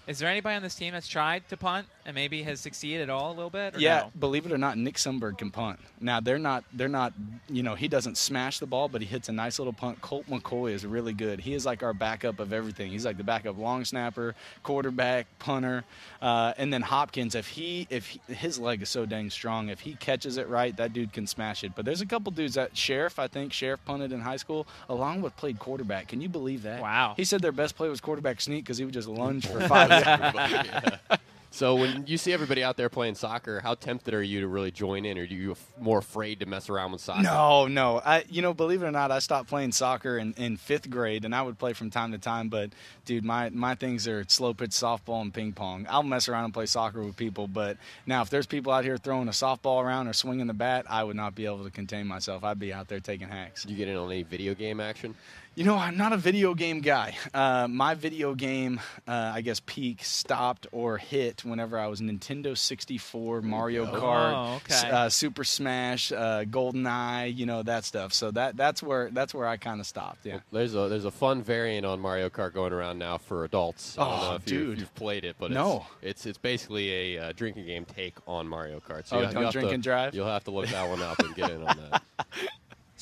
[0.07, 3.09] Is there anybody on this team that's tried to punt and maybe has succeeded at
[3.09, 3.79] all a little bit?
[3.79, 4.11] Yeah, no?
[4.19, 5.79] believe it or not, Nick Sundberg can punt.
[5.99, 7.13] Now they're not they're not
[7.49, 10.01] you know he doesn't smash the ball, but he hits a nice little punt.
[10.01, 11.39] Colt McCoy is really good.
[11.39, 12.91] He is like our backup of everything.
[12.91, 15.83] He's like the backup long snapper, quarterback, punter,
[16.21, 17.35] uh, and then Hopkins.
[17.35, 20.75] If he if he, his leg is so dang strong, if he catches it right,
[20.77, 21.73] that dude can smash it.
[21.75, 25.21] But there's a couple dudes that Scherff I think Scherff punted in high school along
[25.21, 26.07] with played quarterback.
[26.07, 26.81] Can you believe that?
[26.81, 27.13] Wow.
[27.17, 29.89] He said their best play was quarterback sneak because he would just lunge for five
[29.89, 31.21] yards.
[31.53, 34.71] So when you see everybody out there playing soccer, how tempted are you to really
[34.71, 37.23] join in, or are you f- more afraid to mess around with soccer?
[37.23, 38.01] No, no.
[38.05, 41.25] I, you know, believe it or not, I stopped playing soccer in, in fifth grade,
[41.25, 42.47] and I would play from time to time.
[42.47, 42.69] But
[43.03, 45.85] dude, my my things are slow pitch softball and ping pong.
[45.89, 47.75] I'll mess around and play soccer with people, but
[48.05, 51.03] now if there's people out here throwing a softball around or swinging the bat, I
[51.03, 52.45] would not be able to contain myself.
[52.45, 53.65] I'd be out there taking hacks.
[53.65, 55.15] Do you get in on any video game action?
[55.53, 57.17] You know, I'm not a video game guy.
[57.33, 62.57] Uh, my video game, uh, I guess, peak stopped or hit whenever I was Nintendo
[62.57, 63.85] 64, Mario.
[63.85, 64.89] Kart, Oh, okay.
[64.89, 68.13] uh, Super Smash, uh, GoldenEye, you know that stuff.
[68.13, 70.25] So that that's where that's where I kind of stopped.
[70.25, 70.39] Yeah.
[70.53, 73.97] There's a there's a fun variant on Mario Kart going around now for adults.
[73.97, 74.79] I don't Oh, know if, you, dude.
[74.79, 75.85] have played it, but No.
[76.01, 79.03] it's, it's it's basically a uh, drinking game take on Mario Kart.
[79.11, 80.15] Oh, you'll- don't you'll drink to- and drive?
[80.15, 82.01] You'll have to look that one up and get in on that.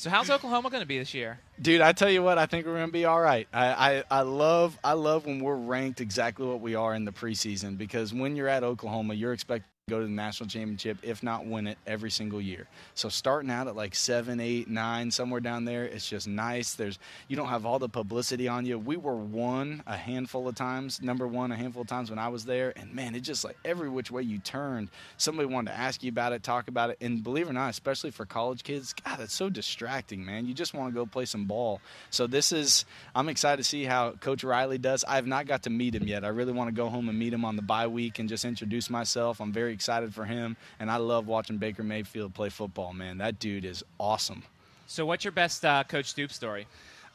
[0.00, 1.38] So how's Oklahoma going to be this year?
[1.60, 3.46] Dude, I tell you what, I think we're gonna be all right.
[3.52, 7.12] I, I, I love I love when we're ranked exactly what we are in the
[7.12, 11.22] preseason because when you're at Oklahoma, you're expected to go to the national championship, if
[11.22, 12.66] not win it every single year.
[12.94, 16.74] So starting out at like seven, eight, nine, somewhere down there, it's just nice.
[16.74, 18.78] There's you don't have all the publicity on you.
[18.78, 22.28] We were one a handful of times, number one a handful of times when I
[22.28, 25.78] was there, and man, it just like every which way you turned, somebody wanted to
[25.78, 28.62] ask you about it, talk about it, and believe it or not, especially for college
[28.62, 30.46] kids, God, that's so distracting, man.
[30.46, 31.80] You just want to go play some ball.
[32.10, 32.84] So this is,
[33.14, 35.04] I'm excited to see how Coach Riley does.
[35.04, 36.24] I have not got to meet him yet.
[36.24, 38.44] I really want to go home and meet him on the bye week and just
[38.44, 39.40] introduce myself.
[39.40, 42.92] I'm very excited for him, and I love watching Baker Mayfield play football.
[42.92, 44.42] Man, that dude is awesome.
[44.86, 46.66] So what's your best uh, Coach Stoops story?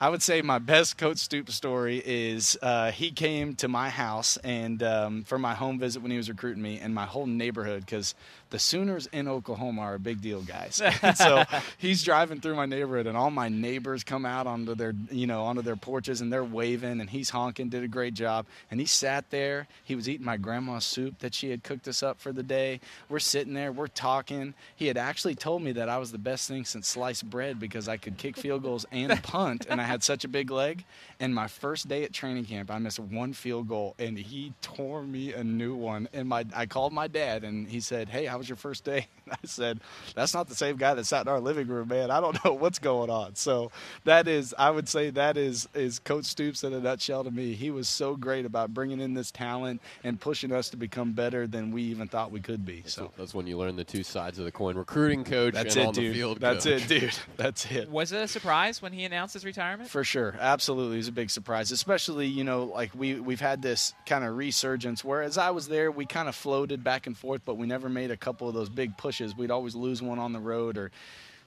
[0.02, 4.38] I would say my best Coach Stoops story is uh, he came to my house
[4.38, 7.86] and um, for my home visit when he was recruiting me, and my whole neighborhood
[7.86, 8.16] because
[8.50, 10.82] the Sooners in Oklahoma are a big deal, guys.
[11.02, 11.44] And so
[11.78, 15.44] he's driving through my neighborhood, and all my neighbors come out onto their you know
[15.44, 17.70] onto their porches and they're waving, and he's honking.
[17.70, 19.68] Did a great job, and he sat there.
[19.84, 22.80] He was eating my grandma's soup that she had cooked us up for the day.
[23.10, 24.54] We're sitting there, we're talking.
[24.76, 27.88] He had actually told me that I was the best thing since sliced bread because
[27.88, 30.86] I could kick field goals and punt, and I had such a big leg.
[31.20, 35.04] And my first day at training camp, I missed one field goal, and he tore
[35.04, 36.08] me a new one.
[36.14, 39.08] And my, I called my dad, and he said, "Hey, how was your first day?"
[39.26, 39.80] And I said,
[40.16, 42.12] "That's not the same guy that sat in our living room, man.
[42.12, 43.72] I don't know what's going on." So
[44.04, 47.54] that is, I would say, that is is Coach Stoops in a nutshell to me.
[47.54, 51.48] He was so great about bringing in this talent and pushing us to become better
[51.48, 52.84] than we even thought we could be.
[52.86, 55.86] So That's when you learn the two sides of the coin: recruiting coach that's and
[55.86, 56.12] it, on dude.
[56.12, 56.40] the field.
[56.40, 56.84] That's coach.
[56.84, 57.16] it, dude.
[57.38, 57.90] That's it.
[57.90, 59.90] Was it a surprise when he announced his retirement?
[59.90, 61.72] For sure, absolutely, it was a big surprise.
[61.72, 65.04] Especially, you know, like we we've had this kind of resurgence.
[65.04, 68.12] Whereas I was there, we kind of floated back and forth, but we never made
[68.12, 69.38] a couple of those big pushes.
[69.38, 70.92] We'd always lose one on the road or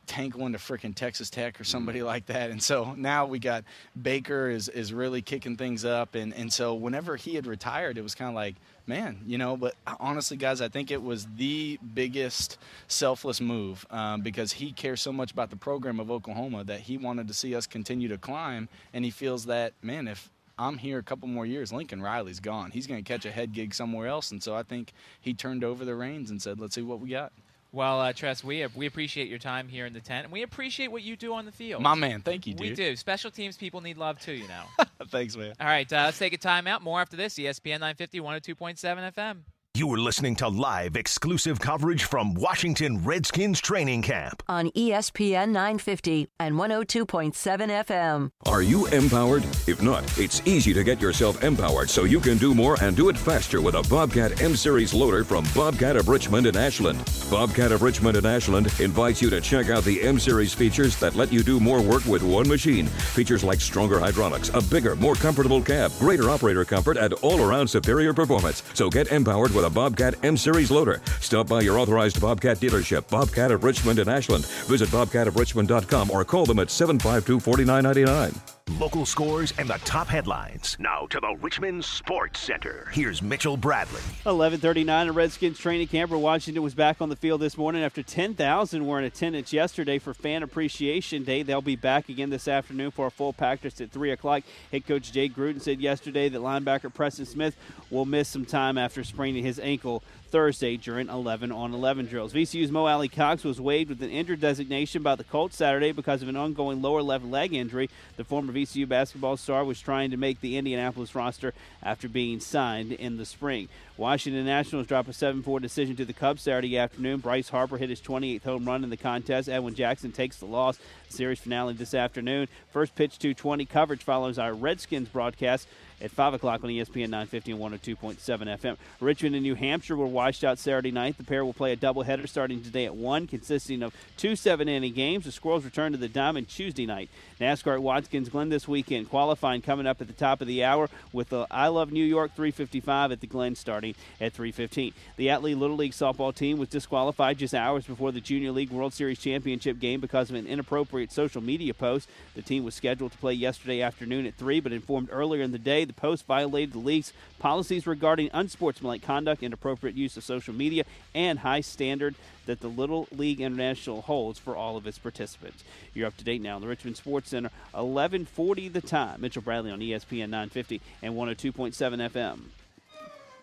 [0.07, 2.51] tank one to freaking Texas Tech or somebody like that.
[2.51, 3.65] And so now we got
[4.01, 6.15] Baker is is really kicking things up.
[6.15, 8.55] And and so whenever he had retired, it was kind of like.
[8.87, 12.57] Man, you know, but honestly, guys, I think it was the biggest
[12.87, 16.97] selfless move um, because he cares so much about the program of Oklahoma that he
[16.97, 20.99] wanted to see us continue to climb, and he feels that, man, if I'm here
[20.99, 22.71] a couple more years, Lincoln Riley's gone.
[22.71, 25.65] He's going to catch a head gig somewhere else, and so I think he turned
[25.65, 27.33] over the reins and said, "Let's see what we got."
[27.71, 30.43] Well, uh, Tress, we have, we appreciate your time here in the tent, and we
[30.43, 31.83] appreciate what you do on the field.
[31.83, 32.97] My man, thank you, We do.
[32.97, 34.65] Special teams people need love too, you know.
[35.09, 35.53] Thanks, man.
[35.61, 36.81] All right, uh, let's take a timeout.
[36.81, 37.35] More after this.
[37.35, 39.37] ESPN 950, 102.7 FM.
[39.79, 44.43] You are listening to live exclusive coverage from Washington Redskins training camp.
[44.49, 48.33] on ESPN 950 and 102.7 FM.
[48.47, 49.45] Are you empowered?
[49.69, 53.09] If not, it's easy to get yourself empowered so you can do more and do
[53.09, 56.99] it faster with a Bobcat M Series loader from Bobcat of Richmond and Ashland.
[57.31, 61.15] Bobcat of Richmond and Ashland invites you to check out the M Series features that
[61.15, 62.87] let you do more work with one machine.
[63.15, 67.69] Features like stronger hydraulics, a bigger, more comfortable cab, greater operator comfort, and all around
[67.69, 68.65] superior performance.
[68.75, 71.01] So get empowered with a Bobcat M Series loader.
[71.21, 74.47] Stop by your authorized Bobcat dealership, Bobcat of Richmond and Ashland.
[74.67, 78.58] Visit bobcatofrichmond.com or call them at 752 4999.
[78.69, 80.77] Local scores and the top headlines.
[80.79, 82.91] Now to the Richmond Sports Center.
[82.93, 84.03] Here's Mitchell Bradley.
[84.27, 86.11] 11:39 at Redskins training camp.
[86.11, 90.13] Washington was back on the field this morning after 10,000 were in attendance yesterday for
[90.13, 91.43] Fan Appreciation Day.
[91.43, 94.43] They'll be back again this afternoon for a full practice at three o'clock.
[94.71, 97.57] Head coach Jay Gruden said yesterday that linebacker Preston Smith
[97.91, 102.33] will miss some time after spraining his ankle Thursday during 11 on 11 drills.
[102.33, 106.29] VCU's Mo Alie-Cox was waived with an injured designation by the Colts Saturday because of
[106.29, 107.89] an ongoing lower left leg injury.
[108.17, 112.93] The former VCU basketball star was trying to make the Indianapolis roster after being signed
[112.93, 113.69] in the spring.
[113.97, 117.21] Washington Nationals drop a 7 4 decision to the Cubs Saturday afternoon.
[117.21, 119.49] Bryce Harper hit his 28th home run in the contest.
[119.49, 120.79] Edwin Jackson takes the loss.
[121.09, 122.49] series finale this afternoon.
[122.73, 125.69] First pitch 220 coverage follows our Redskins broadcast
[126.01, 128.17] at 5 o'clock on ESPN 950 and 102.7
[128.59, 128.77] FM.
[129.01, 131.19] Richmond and New Hampshire were washed out Saturday night.
[131.19, 134.93] The pair will play a doubleheader starting today at 1, consisting of two seven inning
[134.93, 135.25] games.
[135.25, 137.11] The Squirrels return to the Diamond Tuesday night.
[137.41, 139.09] NASCAR at Watkins Glen this weekend.
[139.09, 142.33] Qualifying coming up at the top of the hour with the I Love New York
[142.35, 144.93] 355 at the Glen starting at 315.
[145.17, 148.93] The Atlee Little League softball team was disqualified just hours before the Junior League World
[148.93, 152.09] Series Championship game because of an inappropriate social media post.
[152.35, 155.59] The team was scheduled to play yesterday afternoon at 3, but informed earlier in the
[155.59, 160.85] day the post violated the league's policies regarding unsportsmanlike conduct, inappropriate use of social media,
[161.15, 162.15] and high standard
[162.47, 165.65] that the Little League International holds for all of its participants.
[165.95, 169.21] You're up to date now in the Richmond Sports Center, 1140 the time.
[169.21, 171.73] Mitchell Bradley on ESPN 950 and 102.7
[172.11, 172.39] FM.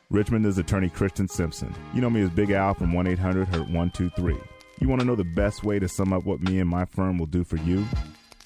[0.10, 1.74] Richmond is attorney Christian Simpson.
[1.94, 4.38] You know me as Big Al from 1 800 Hurt 123.
[4.80, 7.18] You want to know the best way to sum up what me and my firm
[7.18, 7.86] will do for you?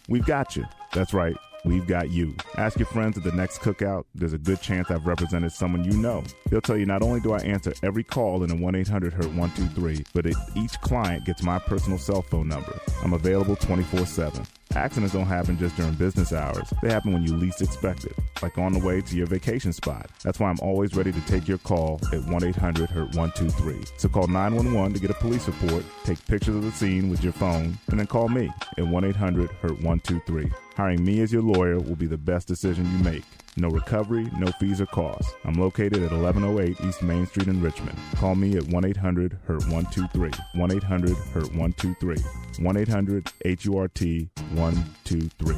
[0.07, 0.65] We've got you.
[0.93, 1.35] That's right
[1.65, 2.35] we've got you.
[2.57, 4.05] Ask your friends at the next cookout.
[4.15, 6.23] There's a good chance I've represented someone you know.
[6.49, 9.25] They'll tell you not only do I answer every call in a 1 800 Hurt
[9.25, 12.79] 123, but it, each client gets my personal cell phone number.
[13.03, 14.45] I'm available 24 7.
[14.75, 16.71] Accidents don't happen just during business hours.
[16.83, 18.13] They happen when you least expect it,
[18.43, 20.09] like on the way to your vacation spot.
[20.23, 23.83] That's why I'm always ready to take your call at 1 800 Hurt 123.
[23.97, 27.33] So call 911 to get a police report, take pictures of the scene with your
[27.33, 30.51] phone, and then call me at 1 800 Hurt 123.
[30.75, 33.23] Hiring me as your lawyer will be the best decision you make.
[33.57, 35.33] No recovery, no fees or costs.
[35.43, 37.97] I'm located at 1108 East Main Street in Richmond.
[38.15, 40.31] Call me at 1 800 HURT 123.
[40.55, 42.17] 1 800 HURT 123.
[42.63, 45.55] 1 800 HURT 123.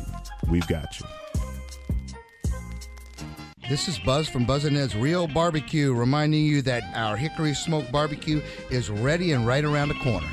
[0.50, 1.06] We've got you.
[3.70, 7.90] This is Buzz from Buzz and Ned's Real Barbecue, reminding you that our Hickory Smoke
[7.92, 10.28] Barbecue is ready and right around the corner.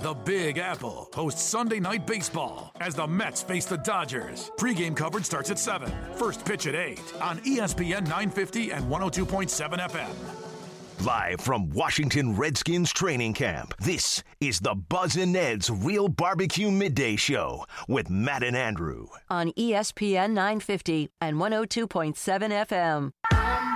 [0.00, 4.50] The Big Apple hosts Sunday Night Baseball as the Mets face the Dodgers.
[4.56, 5.92] Pre-game coverage starts at 7.
[6.14, 11.04] First pitch at 8 on ESPN 950 and 102.7 FM.
[11.04, 17.16] Live from Washington Redskins training camp, this is the Buzz and Ned's Real Barbecue Midday
[17.16, 19.06] Show with Matt and Andrew.
[19.28, 23.69] On ESPN 950 and 102.7 FM.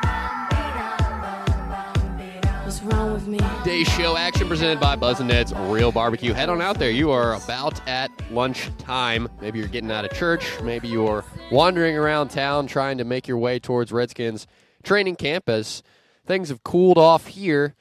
[2.84, 3.38] Wrong with me?
[3.64, 6.34] Day show action presented by Buzz and Ned's Real Barbecue.
[6.34, 6.90] Head on out there.
[6.90, 9.26] You are about at lunch time.
[9.40, 10.60] Maybe you're getting out of church.
[10.62, 14.46] Maybe you're wandering around town trying to make your way towards Redskins
[14.82, 15.82] training camp as
[16.26, 17.74] things have cooled off here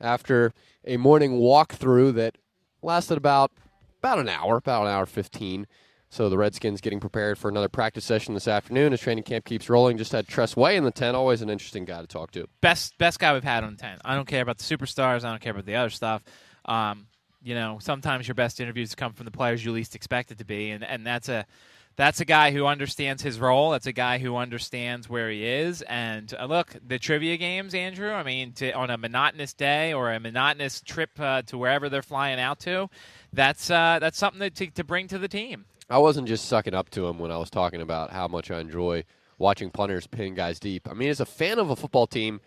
[0.00, 0.52] after
[0.84, 2.38] a morning walkthrough that
[2.82, 3.50] lasted about
[3.98, 5.66] about an hour, about an hour 15.
[6.12, 9.70] So the Redskins getting prepared for another practice session this afternoon as training camp keeps
[9.70, 9.96] rolling.
[9.96, 11.16] Just had Tress Way in the tent.
[11.16, 12.48] Always an interesting guy to talk to.
[12.60, 14.00] Best best guy we've had on the tent.
[14.04, 15.24] I don't care about the superstars.
[15.24, 16.22] I don't care about the other stuff.
[16.64, 17.06] Um,
[17.42, 20.44] you know, sometimes your best interviews come from the players you least expect it to
[20.44, 21.46] be, and and that's a
[21.94, 23.70] that's a guy who understands his role.
[23.70, 25.82] That's a guy who understands where he is.
[25.82, 28.10] And uh, look, the trivia games, Andrew.
[28.10, 32.02] I mean, to, on a monotonous day or a monotonous trip uh, to wherever they're
[32.02, 32.88] flying out to,
[33.32, 35.66] that's uh, that's something that, to, to bring to the team.
[35.90, 38.60] I wasn't just sucking up to him when I was talking about how much I
[38.60, 39.04] enjoy
[39.38, 40.88] watching punters pin guys deep.
[40.88, 42.40] I mean, as a fan of a football team,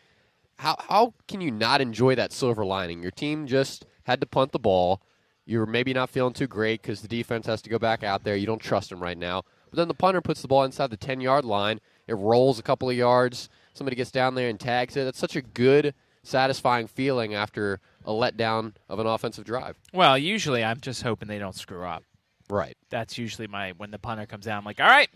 [0.58, 3.02] how how can you not enjoy that silver lining?
[3.02, 5.02] Your team just had to punt the ball.
[5.46, 8.38] You're maybe not feeling too great because the defense has to go back out there.
[8.38, 9.44] You don't trust them right now.
[9.70, 11.82] But then the punter puts the ball inside the 10 yard line.
[12.08, 13.50] It rolls a couple of yards.
[13.74, 15.04] Somebody gets down there and tags it.
[15.04, 19.78] That's such a good, satisfying feeling after a letdown of an offensive drive.
[19.92, 22.04] Well, usually I'm just hoping they don't screw up.
[22.50, 22.78] Right.
[22.90, 24.60] That's usually my when the punter comes down.
[24.60, 25.10] I'm like, all right,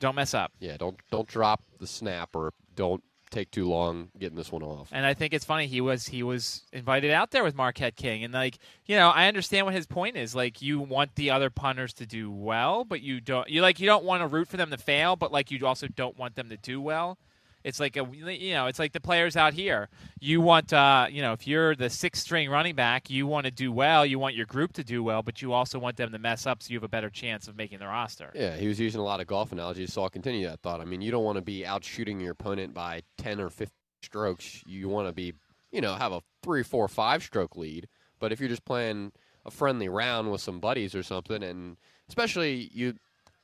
[0.00, 0.52] don't mess up.
[0.60, 4.88] Yeah, don't don't drop the snap or don't take too long getting this one off.
[4.92, 8.24] And I think it's funny he was he was invited out there with Marquette King,
[8.24, 10.34] and like you know I understand what his point is.
[10.34, 13.86] Like you want the other punters to do well, but you don't you like you
[13.86, 16.48] don't want to root for them to fail, but like you also don't want them
[16.48, 17.18] to do well.
[17.64, 19.88] It's like a you know, it's like the players out here.
[20.20, 23.50] You want uh, you know, if you're the sixth string running back, you want to
[23.50, 24.06] do well.
[24.06, 26.62] You want your group to do well, but you also want them to mess up
[26.62, 28.30] so you have a better chance of making the roster.
[28.34, 30.80] Yeah, he was using a lot of golf analogies, so I'll continue that thought.
[30.80, 33.74] I mean, you don't want to be out shooting your opponent by ten or fifteen
[34.02, 34.62] strokes.
[34.66, 35.34] You want to be,
[35.72, 37.88] you know, have a three, four, five stroke lead.
[38.20, 39.12] But if you're just playing
[39.44, 41.76] a friendly round with some buddies or something, and
[42.08, 42.94] especially you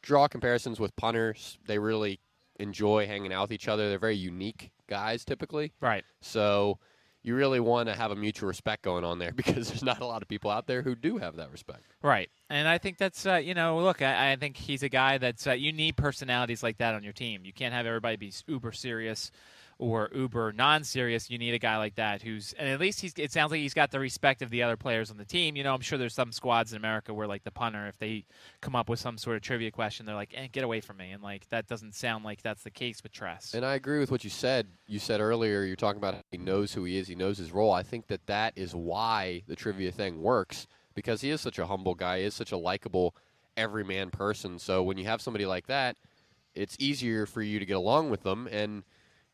[0.02, 2.20] draw comparisons with punters, they really
[2.58, 3.88] enjoy hanging out with each other.
[3.88, 5.72] They're very unique guys typically.
[5.80, 6.04] Right.
[6.20, 6.78] So
[7.22, 10.06] you really want to have a mutual respect going on there because there's not a
[10.06, 11.94] lot of people out there who do have that respect.
[12.02, 12.30] Right.
[12.50, 15.46] And I think that's, uh, you know, look, I, I, think he's a guy that's,
[15.46, 17.44] uh, you need personalities like that on your team.
[17.44, 19.32] You can't have everybody be uber serious
[19.78, 23.14] or uber non-serious, you need a guy like that who's and at least he's.
[23.16, 25.56] It sounds like he's got the respect of the other players on the team.
[25.56, 28.24] You know, I'm sure there's some squads in America where like the punter, if they
[28.60, 31.10] come up with some sort of trivia question, they're like, eh, "Get away from me!"
[31.10, 33.54] And like that doesn't sound like that's the case with Tress.
[33.54, 34.66] And I agree with what you said.
[34.86, 37.72] You said earlier, you're talking about he knows who he is, he knows his role.
[37.72, 41.66] I think that that is why the trivia thing works because he is such a
[41.66, 43.14] humble guy, he is such a likable
[43.56, 44.58] everyman person.
[44.58, 45.96] So when you have somebody like that,
[46.54, 48.84] it's easier for you to get along with them and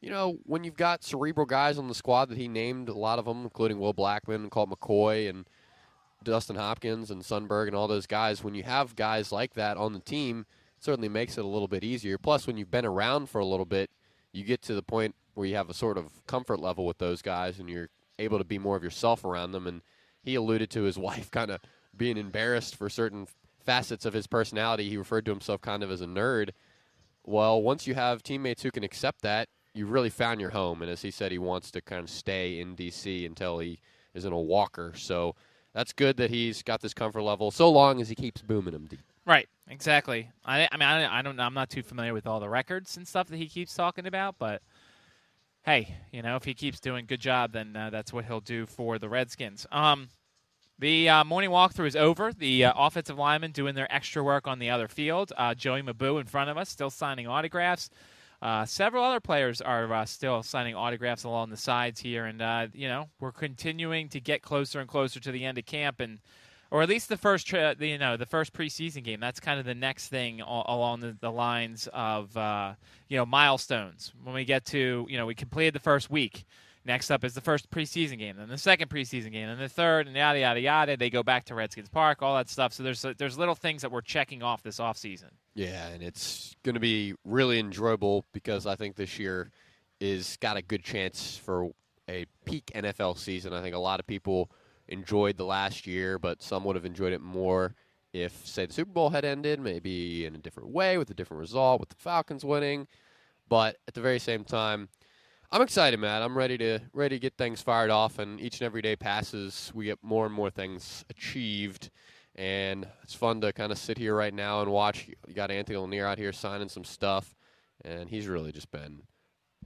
[0.01, 3.19] you know, when you've got cerebral guys on the squad that he named, a lot
[3.19, 5.47] of them, including Will Blackmon, Colt McCoy, and
[6.25, 9.93] Dustin Hopkins and Sundberg, and all those guys, when you have guys like that on
[9.93, 10.47] the team,
[10.77, 12.17] it certainly makes it a little bit easier.
[12.17, 13.91] Plus, when you've been around for a little bit,
[14.33, 17.21] you get to the point where you have a sort of comfort level with those
[17.21, 17.89] guys and you're
[18.19, 19.67] able to be more of yourself around them.
[19.67, 19.83] And
[20.23, 21.61] he alluded to his wife kind of
[21.97, 23.27] being embarrassed for certain
[23.65, 24.89] facets of his personality.
[24.89, 26.51] He referred to himself kind of as a nerd.
[27.25, 30.83] Well, once you have teammates who can accept that, you really found your home.
[30.83, 33.27] And as he said, he wants to kind of stay in D.C.
[33.27, 33.81] until he
[34.15, 34.93] is in a walker.
[34.97, 35.35] So
[35.73, 38.87] that's good that he's got this comfort level, so long as he keeps booming them
[38.87, 39.01] deep.
[39.25, 40.31] Right, exactly.
[40.45, 43.07] I, I mean, I, I don't, I'm not too familiar with all the records and
[43.07, 44.63] stuff that he keeps talking about, but
[45.63, 48.67] hey, you know, if he keeps doing good job, then uh, that's what he'll do
[48.67, 49.67] for the Redskins.
[49.71, 50.09] Um,
[50.79, 52.33] the uh, morning walkthrough is over.
[52.33, 55.31] The uh, offensive linemen doing their extra work on the other field.
[55.37, 57.91] Uh, Joey Mbu in front of us, still signing autographs.
[58.43, 62.67] Uh, several other players are uh, still signing autographs along the sides here, and uh,
[62.73, 66.21] you know we're continuing to get closer and closer to the end of camp, and
[66.71, 69.21] or at least the first the, you know the first preseason game.
[69.21, 72.75] That's kind of the next thing all, along the, the, lines of uh,
[73.09, 74.15] you know milestones.
[74.25, 76.47] When we get to you know we completed the first week.
[76.85, 80.07] Next up is the first preseason game, then the second preseason game, then the third,
[80.07, 80.97] and yada yada yada.
[80.97, 82.73] They go back to Redskins Park, all that stuff.
[82.73, 85.29] So there's there's little things that we're checking off this off season.
[85.55, 89.51] Yeah, and it's going to be really enjoyable because I think this year
[90.01, 91.71] is got a good chance for
[92.09, 93.53] a peak NFL season.
[93.53, 94.51] I think a lot of people
[94.89, 97.75] enjoyed the last year, but some would have enjoyed it more
[98.13, 101.41] if, say, the Super Bowl had ended, maybe in a different way with a different
[101.41, 102.89] result, with the Falcons winning.
[103.49, 104.89] But at the very same time,
[105.53, 106.23] I'm excited, Matt.
[106.23, 109.73] I'm ready to ready to get things fired off, and each and every day passes,
[109.75, 111.91] we get more and more things achieved,
[112.37, 115.09] and it's fun to kind of sit here right now and watch.
[115.27, 117.35] You got Anthony Lanier out here signing some stuff,
[117.85, 119.03] and he's really just been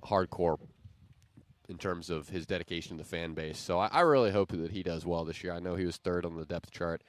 [0.02, 0.56] hardcore
[1.68, 3.58] in terms of his dedication to the fan base.
[3.58, 5.52] So I, I really hope that he does well this year.
[5.52, 7.02] I know he was third on the depth chart,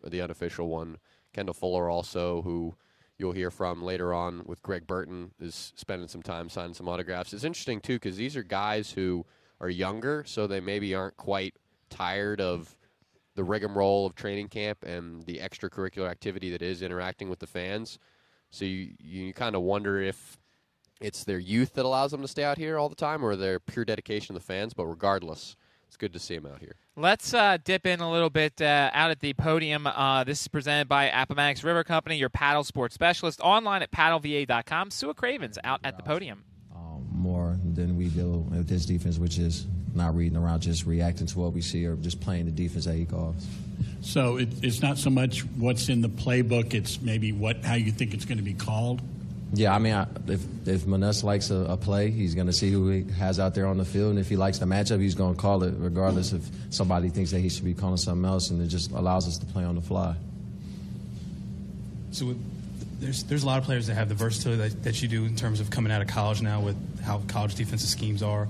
[0.00, 0.98] the unofficial one.
[1.32, 2.76] Kendall Fuller also, who
[3.22, 7.32] you'll hear from later on with Greg Burton is spending some time signing some autographs.
[7.32, 9.24] It's interesting too because these are guys who
[9.60, 11.54] are younger, so they maybe aren't quite
[11.88, 12.76] tired of
[13.36, 17.98] the rigmarole of training camp and the extracurricular activity that is interacting with the fans.
[18.50, 20.36] So you you kind of wonder if
[21.00, 23.60] it's their youth that allows them to stay out here all the time, or their
[23.60, 24.74] pure dedication to the fans.
[24.74, 25.56] But regardless,
[25.92, 26.74] it's good to see him out here.
[26.96, 29.86] Let's uh, dip in a little bit uh, out at the podium.
[29.86, 34.88] Uh, this is presented by Appomattox River Company, your paddle sports specialist, online at paddleva.com.
[34.88, 36.44] Su'a Cravens out at the podium.
[36.74, 41.26] Um, more than we do with this defense, which is not reading around, just reacting
[41.26, 43.46] to what we see or just playing the defense that he calls.
[44.00, 47.92] So it, it's not so much what's in the playbook; it's maybe what how you
[47.92, 49.02] think it's going to be called.
[49.54, 52.70] Yeah, I mean, I, if if Maness likes a, a play, he's going to see
[52.70, 55.14] who he has out there on the field, and if he likes the matchup, he's
[55.14, 58.48] going to call it, regardless if somebody thinks that he should be calling something else,
[58.48, 60.14] and it just allows us to play on the fly.
[62.12, 62.34] So
[62.98, 65.36] there's there's a lot of players that have the versatility that, that you do in
[65.36, 68.46] terms of coming out of college now with how college defensive schemes are.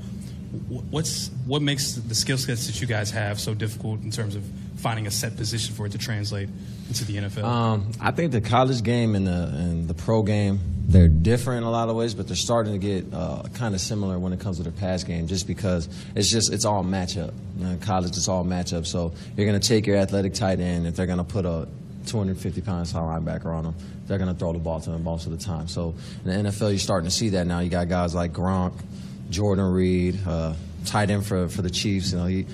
[0.68, 4.44] What's what makes the skill sets that you guys have so difficult in terms of
[4.76, 6.48] finding a set position for it to translate
[7.00, 7.44] into the NFL?
[7.44, 10.60] Um, I think the college game and the and the pro game
[10.92, 13.80] they're different in a lot of ways, but they're starting to get uh, kind of
[13.80, 17.32] similar when it comes to their pass game, just because it's just it's all matchup.
[17.80, 18.86] College, it's all matchup.
[18.86, 21.68] So you're going to take your athletic tight end if they're going to put a
[22.06, 23.74] 250 pounds tall linebacker on them.
[24.06, 25.68] They're going to throw the ball to them most of the time.
[25.68, 27.60] So in the NFL, you're starting to see that now.
[27.60, 28.74] You got guys like Gronk,
[29.30, 32.12] Jordan Reed, uh, tight end for for the Chiefs.
[32.12, 32.46] You know, he,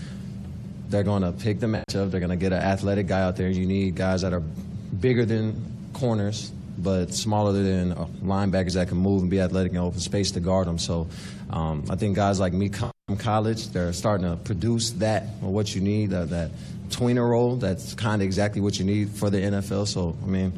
[0.88, 2.10] they're going to pick the matchup.
[2.10, 3.48] They're going to get an athletic guy out there.
[3.48, 9.22] You need guys that are bigger than corners, but smaller than linebackers that can move
[9.22, 10.78] and be athletic and open space to guard them.
[10.78, 11.08] So
[11.50, 15.52] um, I think guys like me come from college, they're starting to produce that or
[15.52, 16.50] what you need, uh, that
[16.88, 17.56] tweener role.
[17.56, 19.86] That's kind of exactly what you need for the NFL.
[19.86, 20.52] So I mean,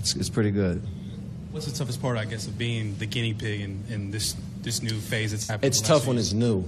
[0.00, 0.82] it's, it's pretty good.
[1.50, 4.82] What's the toughest part, I guess, of being the guinea pig in, in this this
[4.82, 5.68] new phase that's happening?
[5.68, 6.64] It's tough when it's new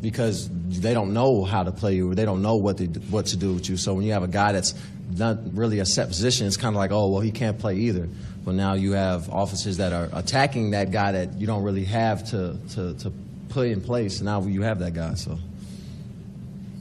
[0.00, 0.48] because
[0.80, 3.36] they don't know how to play you or they don't know what to, what to
[3.36, 3.76] do with you.
[3.76, 4.74] So when you have a guy that's
[5.16, 8.08] not really a set position, it's kind of like, oh, well, he can't play either.
[8.44, 12.30] But now you have officers that are attacking that guy that you don't really have
[12.30, 13.12] to, to, to
[13.50, 14.20] put in place.
[14.20, 15.14] Now you have that guy.
[15.14, 15.38] So,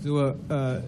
[0.05, 0.81] uh, uh,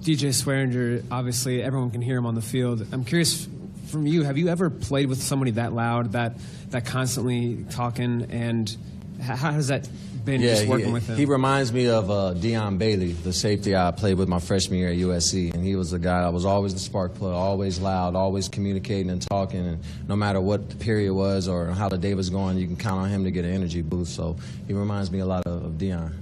[0.00, 2.84] DJ Swearinger, obviously everyone can hear him on the field.
[2.90, 3.48] I'm curious
[3.88, 6.36] from you, have you ever played with somebody that loud, that
[6.70, 8.76] that constantly talking, and
[9.20, 9.88] how has that
[10.26, 11.16] been yeah, just working he, with him?
[11.16, 14.90] He reminds me of uh, Dion Bailey, the safety I played with my freshman year
[14.90, 18.14] at USC, and he was the guy that was always the spark plug, always loud,
[18.14, 22.12] always communicating and talking, and no matter what the period was or how the day
[22.12, 24.14] was going, you can count on him to get an energy boost.
[24.14, 26.12] So he reminds me a lot of, of Dion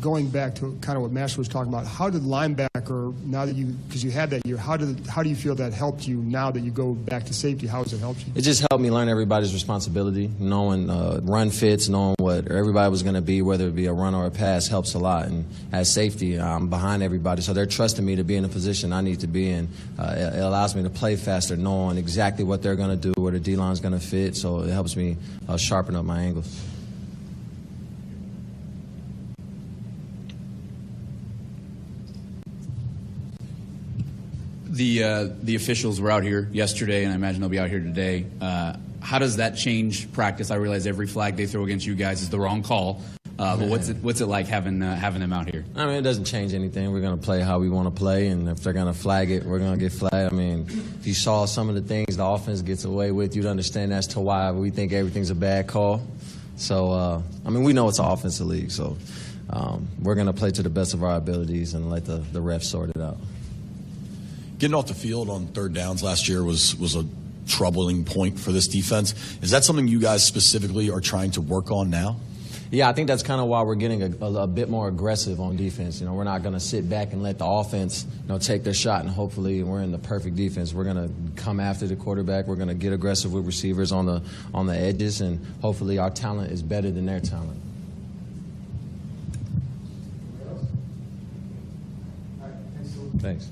[0.00, 3.54] going back to kind of what Master was talking about, how did linebacker now that
[3.54, 6.18] you because you had that year, how did how do you feel that helped you
[6.18, 7.66] now that you go back to safety?
[7.66, 8.32] How has it helped you?
[8.34, 13.02] It just helped me learn everybody's responsibility, knowing uh, run fits, knowing what everybody was
[13.02, 15.26] going to be, whether it be a run or a pass, helps a lot.
[15.26, 18.92] And as safety, I'm behind everybody, so they're trusting me to be in a position
[18.92, 19.68] I need to be in.
[19.98, 23.20] Uh, it, it, allows me to play faster, knowing exactly what they're going to do,
[23.20, 24.36] where the D line's going to fit.
[24.36, 25.16] So it helps me
[25.48, 26.64] uh, sharpen up my angles.
[34.78, 37.80] The uh, the officials were out here yesterday, and I imagine they'll be out here
[37.80, 38.24] today.
[38.40, 40.50] Uh, how does that change practice?
[40.50, 43.02] I realize every flag they throw against you guys is the wrong call.
[43.38, 45.64] Uh, but what's it what's it like having uh, having them out here?
[45.76, 46.92] I mean, it doesn't change anything.
[46.92, 49.58] We're to play how we want to play, and if they're to flag it, we're
[49.72, 50.32] to get flagged.
[50.32, 50.66] I mean,
[51.00, 54.06] if you saw some of the things the offense gets away with, you'd understand as
[54.08, 56.02] to why we think everything's a bad call.
[56.56, 58.96] So, uh, I mean, we know it's an offensive league, so
[59.50, 62.64] um, we're to play to the best of our abilities and let the, the refs
[62.64, 63.18] sort it out
[64.58, 67.04] getting off the field on third downs last year was was a
[67.46, 69.14] troubling point for this defense.
[69.42, 72.16] Is that something you guys specifically are trying to work on now?
[72.70, 75.40] Yeah, I think that's kind of why we're getting a, a, a, bit more aggressive
[75.40, 76.00] on defense.
[76.00, 78.62] You know, we're not going to sit back and let the offense, you know, take
[78.62, 80.74] their shot and hopefully we're in the perfect defense.
[80.74, 82.46] We're going to come after the quarterback.
[82.46, 86.10] We're going to get aggressive with receivers on the on the edges, and hopefully our
[86.10, 87.58] talent is better than their talent.
[93.20, 93.48] Thanks.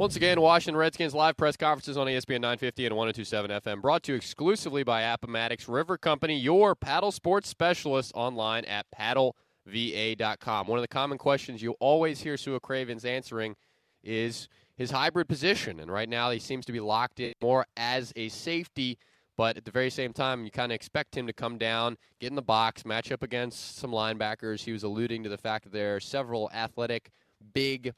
[0.00, 4.12] Once again, Washington Redskins live press conferences on ESPN 950 and 1027 FM, brought to
[4.12, 10.66] you exclusively by Appomattox River Company, your paddle sports specialist online at paddleva.com.
[10.68, 13.56] One of the common questions you always hear Su'a Cravens answering
[14.02, 15.80] is his hybrid position.
[15.80, 18.96] And right now, he seems to be locked in more as a safety,
[19.36, 22.30] but at the very same time, you kind of expect him to come down, get
[22.30, 24.64] in the box, match up against some linebackers.
[24.64, 27.10] He was alluding to the fact that there are several athletic,
[27.52, 27.92] big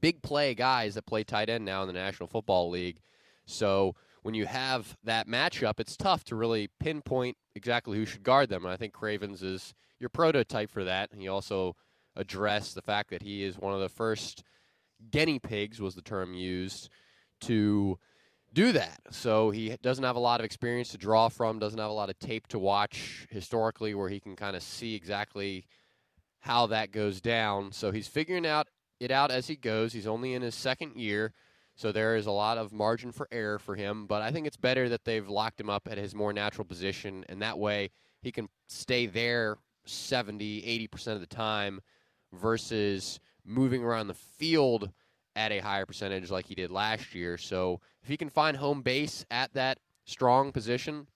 [0.00, 3.00] big play guys that play tight end now in the National Football League.
[3.46, 8.48] So when you have that matchup, it's tough to really pinpoint exactly who should guard
[8.48, 8.64] them.
[8.64, 11.10] And I think Cravens is your prototype for that.
[11.16, 11.76] He also
[12.16, 14.42] addressed the fact that he is one of the first
[15.10, 16.88] guinea pigs, was the term used,
[17.42, 17.98] to
[18.52, 19.00] do that.
[19.10, 22.10] So he doesn't have a lot of experience to draw from, doesn't have a lot
[22.10, 25.66] of tape to watch historically where he can kind of see exactly
[26.40, 27.72] how that goes down.
[27.72, 28.68] So he's figuring out
[29.00, 29.92] it out as he goes.
[29.92, 31.32] He's only in his second year,
[31.74, 34.06] so there is a lot of margin for error for him.
[34.06, 37.24] But I think it's better that they've locked him up at his more natural position,
[37.28, 37.90] and that way
[38.22, 41.80] he can stay there 70, 80% of the time
[42.32, 44.90] versus moving around the field
[45.36, 47.38] at a higher percentage like he did last year.
[47.38, 51.06] So if he can find home base at that strong position,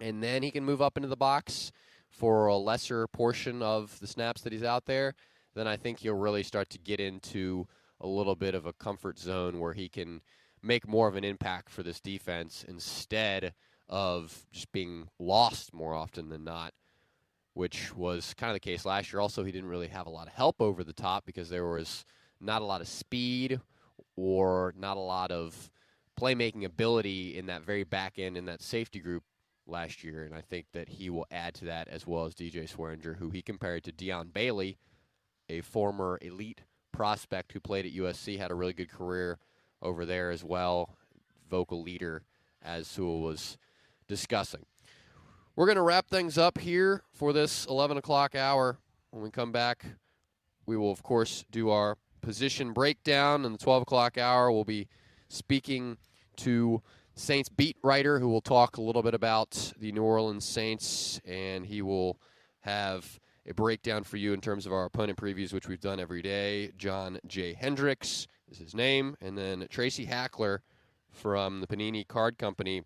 [0.00, 1.70] and then he can move up into the box
[2.08, 5.14] for a lesser portion of the snaps that he's out there,
[5.54, 7.66] then I think he'll really start to get into
[8.00, 10.20] a little bit of a comfort zone where he can
[10.62, 13.54] make more of an impact for this defense instead
[13.88, 16.72] of just being lost more often than not,
[17.54, 19.20] which was kind of the case last year.
[19.20, 22.04] Also, he didn't really have a lot of help over the top because there was
[22.40, 23.60] not a lot of speed
[24.16, 25.70] or not a lot of
[26.18, 29.24] playmaking ability in that very back end in that safety group
[29.66, 30.24] last year.
[30.24, 33.30] And I think that he will add to that as well as DJ Swearinger, who
[33.30, 34.78] he compared to Dion Bailey–
[35.50, 39.38] a former elite prospect who played at USC, had a really good career
[39.82, 40.96] over there as well.
[41.50, 42.22] Vocal leader,
[42.62, 43.58] as Su'a was
[44.06, 44.64] discussing.
[45.56, 48.78] We're going to wrap things up here for this 11 o'clock hour.
[49.10, 49.84] When we come back,
[50.66, 53.44] we will, of course, do our position breakdown.
[53.44, 54.86] In the 12 o'clock hour, we'll be
[55.28, 55.98] speaking
[56.36, 56.82] to
[57.14, 61.66] Saints beat writer who will talk a little bit about the New Orleans Saints, and
[61.66, 62.18] he will
[62.60, 63.18] have
[63.48, 66.72] a breakdown for you in terms of our opponent previews, which we've done every day.
[66.76, 67.54] John J.
[67.54, 70.62] Hendricks is his name, and then Tracy Hackler
[71.10, 72.82] from the Panini Card Company,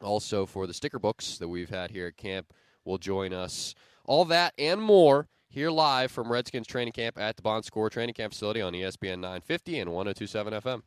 [0.00, 2.52] also for the sticker books that we've had here at camp,
[2.84, 3.74] will join us.
[4.04, 8.14] All that and more here live from Redskins training camp at the Bon Secours training
[8.14, 10.82] camp facility on ESPN 950 and 1027 FM.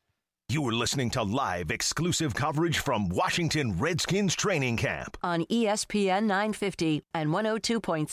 [0.50, 5.18] You are listening to live exclusive coverage from Washington Redskins training camp.
[5.24, 8.08] on ESPN 950 and 102.7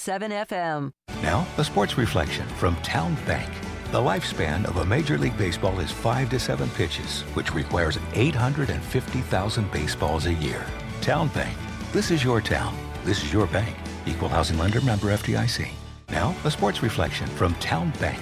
[0.47, 0.93] FM.
[1.23, 3.51] Now, a sports reflection from Town Bank.
[3.91, 9.71] The lifespan of a Major League Baseball is five to seven pitches, which requires 850,000
[9.73, 10.65] baseballs a year.
[11.03, 11.55] Town Bank.
[11.93, 12.75] This is your town.
[13.05, 13.77] This is your bank.
[14.07, 15.69] Equal housing lender member FDIC.
[16.11, 18.21] Now, a sports reflection from Town Bank.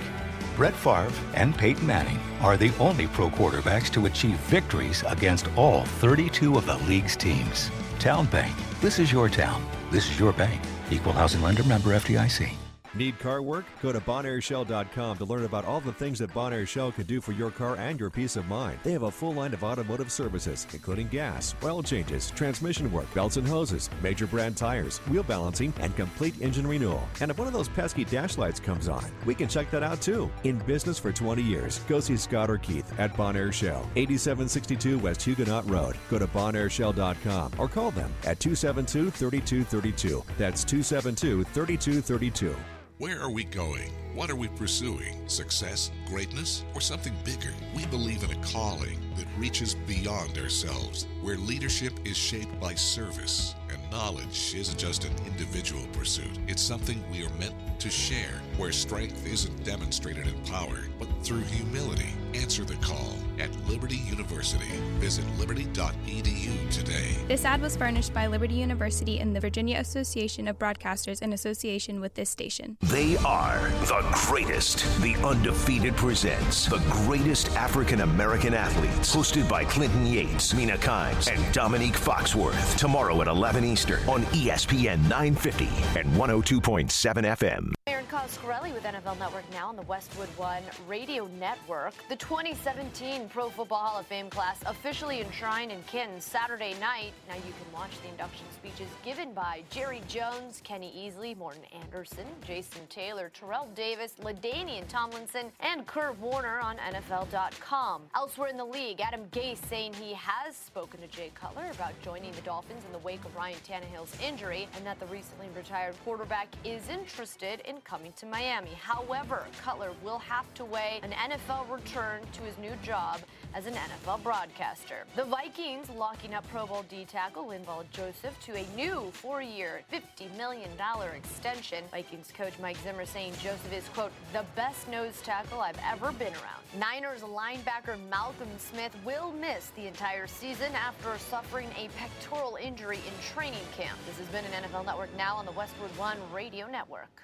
[0.59, 5.85] Brett Favre and Peyton Manning are the only pro quarterbacks to achieve victories against all
[5.85, 7.71] 32 of the league's teams.
[8.01, 8.53] Town Bank.
[8.81, 9.65] This is your town.
[9.93, 10.61] This is your bank.
[10.91, 12.68] Equal housing lender member FDIC.
[12.99, 13.65] Need car work?
[13.81, 17.31] Go to BonAirShell.com to learn about all the things that Bonaire Shell can do for
[17.31, 18.81] your car and your peace of mind.
[18.83, 23.37] They have a full line of automotive services, including gas, oil changes, transmission work, belts
[23.37, 27.09] and hoses, major brand tires, wheel balancing, and complete engine renewal.
[27.21, 30.03] And if one of those pesky dash lights comes on, we can check that out
[30.03, 30.29] too.
[30.43, 35.23] In business for 20 years, go see Scott or Keith at Bonaire Shell, 8762 West
[35.23, 35.97] Huguenot Road.
[36.11, 40.25] Go to BonAirShell.com or call them at 272 3232.
[40.37, 42.57] That's 272 3232.
[42.99, 43.93] Where are we going?
[44.19, 45.29] What are we pursuing?
[45.29, 47.55] Success, greatness, or something bigger?
[47.73, 53.55] We believe in a calling that reaches beyond ourselves, where leadership is shaped by service
[53.71, 56.39] and knowledge isn't just an individual pursuit.
[56.49, 61.43] It's something we are meant to share, where strength isn't demonstrated in power, but through
[61.43, 62.09] humility.
[62.35, 64.69] Answer the call at Liberty University.
[64.99, 67.17] Visit liberty.edu today.
[67.27, 72.01] This ad was furnished by Liberty University and the Virginia Association of Broadcasters in association
[72.01, 72.77] with this station.
[72.83, 74.79] They are the greatest.
[75.01, 79.15] The Undefeated presents the greatest African American athletes.
[79.15, 82.77] Hosted by Clinton Yates, Mina Kimes, and Dominique Foxworth.
[82.77, 85.67] Tomorrow at 11 Eastern on ESPN 950
[85.99, 86.91] and 102.7
[87.25, 87.73] FM.
[87.87, 91.95] Aaron Coscarelli with NFL Network now on the Westwood One Radio Network.
[92.09, 97.13] The 2017 Pro Football Hall of Fame class officially enshrined in Canton Saturday night.
[97.29, 102.27] Now you can watch the induction speeches given by Jerry Jones, Kenny Easley, Morten Andersen,
[102.47, 108.03] Jason Taylor, Terrell Davis, LaDainian Tomlinson, and Kurt Warner on NFL.com.
[108.15, 112.33] Elsewhere in the league, Adam Gase saying he has spoken to Jay Cutler about joining
[112.33, 116.49] the Dolphins in the wake of Ryan Tannehill's injury and that the recently retired quarterback
[116.65, 118.73] is interested in coming to Miami.
[118.81, 123.21] However, Cutler will have to weigh an NFL return to his new job
[123.55, 125.05] as an NFL broadcaster.
[125.17, 130.37] The Vikings locking up Pro Bowl D tackle Linval Joseph to a new four-year, $50
[130.37, 130.71] million
[131.17, 131.85] extension.
[131.91, 136.33] Vikings coach Mike Zimmer saying Joseph is, quote, the best nose tackle I've ever been
[136.35, 136.63] around.
[136.79, 143.35] Niners linebacker Malcolm Smith will miss the entire season after suffering a pectoral injury in
[143.35, 143.99] training camp.
[144.07, 147.23] This has been an NFL Network now on the Westwood One Radio Network.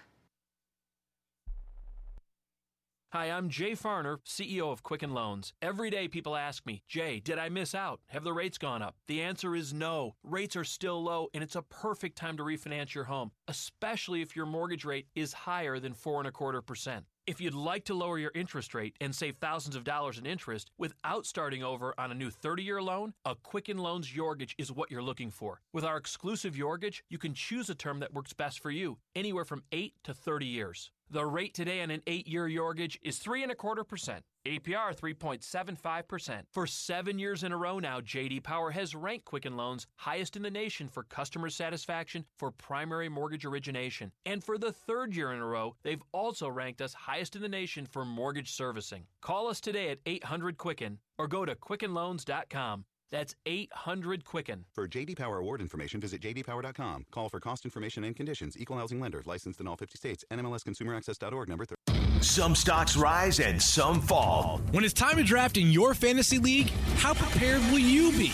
[3.15, 5.53] Hi, I'm Jay Farner, CEO of Quicken Loans.
[5.63, 8.01] Every day people ask me, Jay, did I miss out?
[8.09, 8.97] Have the rates gone up?
[9.07, 10.17] The answer is no.
[10.25, 14.37] Rates are still low, and it's a perfect time to refinance your home, especially if
[14.37, 17.05] your mortgage rate is higher than four and a quarter percent.
[17.27, 20.71] If you'd like to lower your interest rate and save thousands of dollars in interest
[20.77, 24.91] without starting over on a new 30 year loan, a Quicken Loans YOURgage is what
[24.91, 25.63] you're looking for.
[25.73, 29.47] With our exclusive YOURgage, you can choose a term that works best for you, anywhere
[29.47, 30.91] from 8 to 30 years.
[31.11, 34.25] The rate today on an 8 year YOURgage is 3 and a quarter percent.
[34.47, 36.43] APR 3.75%.
[36.53, 40.43] For seven years in a row now, JD Power has ranked Quicken Loans highest in
[40.43, 44.13] the nation for customer satisfaction for primary mortgage origination.
[44.27, 47.49] And for the third year in a row, they've also ranked us highest in the
[47.49, 49.05] nation for mortgage servicing.
[49.23, 52.85] Call us today at 800 Quicken or go to quickenloans.com.
[53.11, 54.65] That's 800 Quicken.
[54.75, 57.07] For JD Power award information, visit jdpower.com.
[57.13, 58.57] Call for cost information and conditions.
[58.59, 59.23] Equal housing lender.
[59.25, 60.25] Licensed in all 50 states.
[60.33, 61.84] NMLSConsumerAccess.org number 30.
[62.25, 64.59] Some stocks rise and some fall.
[64.71, 68.33] When it's time to draft in your fantasy league, how prepared will you be?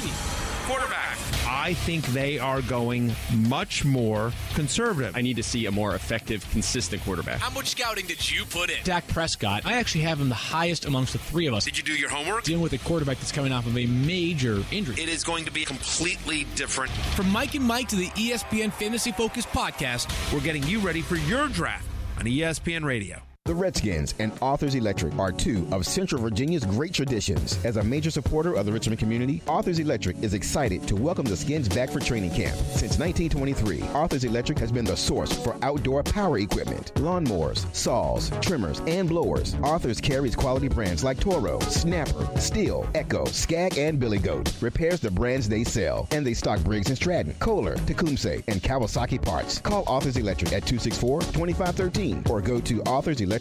[0.67, 1.19] Quarterback.
[1.45, 3.13] I think they are going
[3.49, 5.17] much more conservative.
[5.17, 7.41] I need to see a more effective, consistent quarterback.
[7.41, 8.77] How much scouting did you put in?
[8.85, 11.65] Dak Prescott, I actually have him the highest amongst the three of us.
[11.65, 12.45] Did you do your homework?
[12.45, 15.03] Dealing with a quarterback that's coming off of a major injury.
[15.03, 16.93] It is going to be completely different.
[16.93, 21.17] From Mike and Mike to the ESPN Fantasy Focus podcast, we're getting you ready for
[21.17, 21.89] your draft
[22.19, 23.21] on ESPN Radio.
[23.51, 27.59] The Redskins and Arthur's Electric are two of Central Virginia's great traditions.
[27.65, 31.37] As a major supporter of the Richmond community, Arthur's Electric is excited to welcome the
[31.37, 32.55] Skins back for training camp.
[32.55, 38.83] Since 1923, Arthur's Electric has been the source for outdoor power equipment, lawnmowers, saws, trimmers,
[38.87, 39.57] and blowers.
[39.65, 44.55] Arthur's carries quality brands like Toro, Snapper, Stihl, Echo, Scag, and Billy Goat.
[44.61, 49.21] Repairs the brands they sell, and they stock Briggs & Stratton, Kohler, Tecumseh, and Kawasaki
[49.21, 49.59] parts.
[49.59, 53.40] Call Arthur's Electric at 264-2513 or go to arthurselectric.com.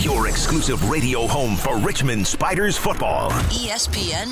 [0.00, 3.30] Your exclusive radio home for Richmond Spiders football.
[3.30, 4.28] ESPN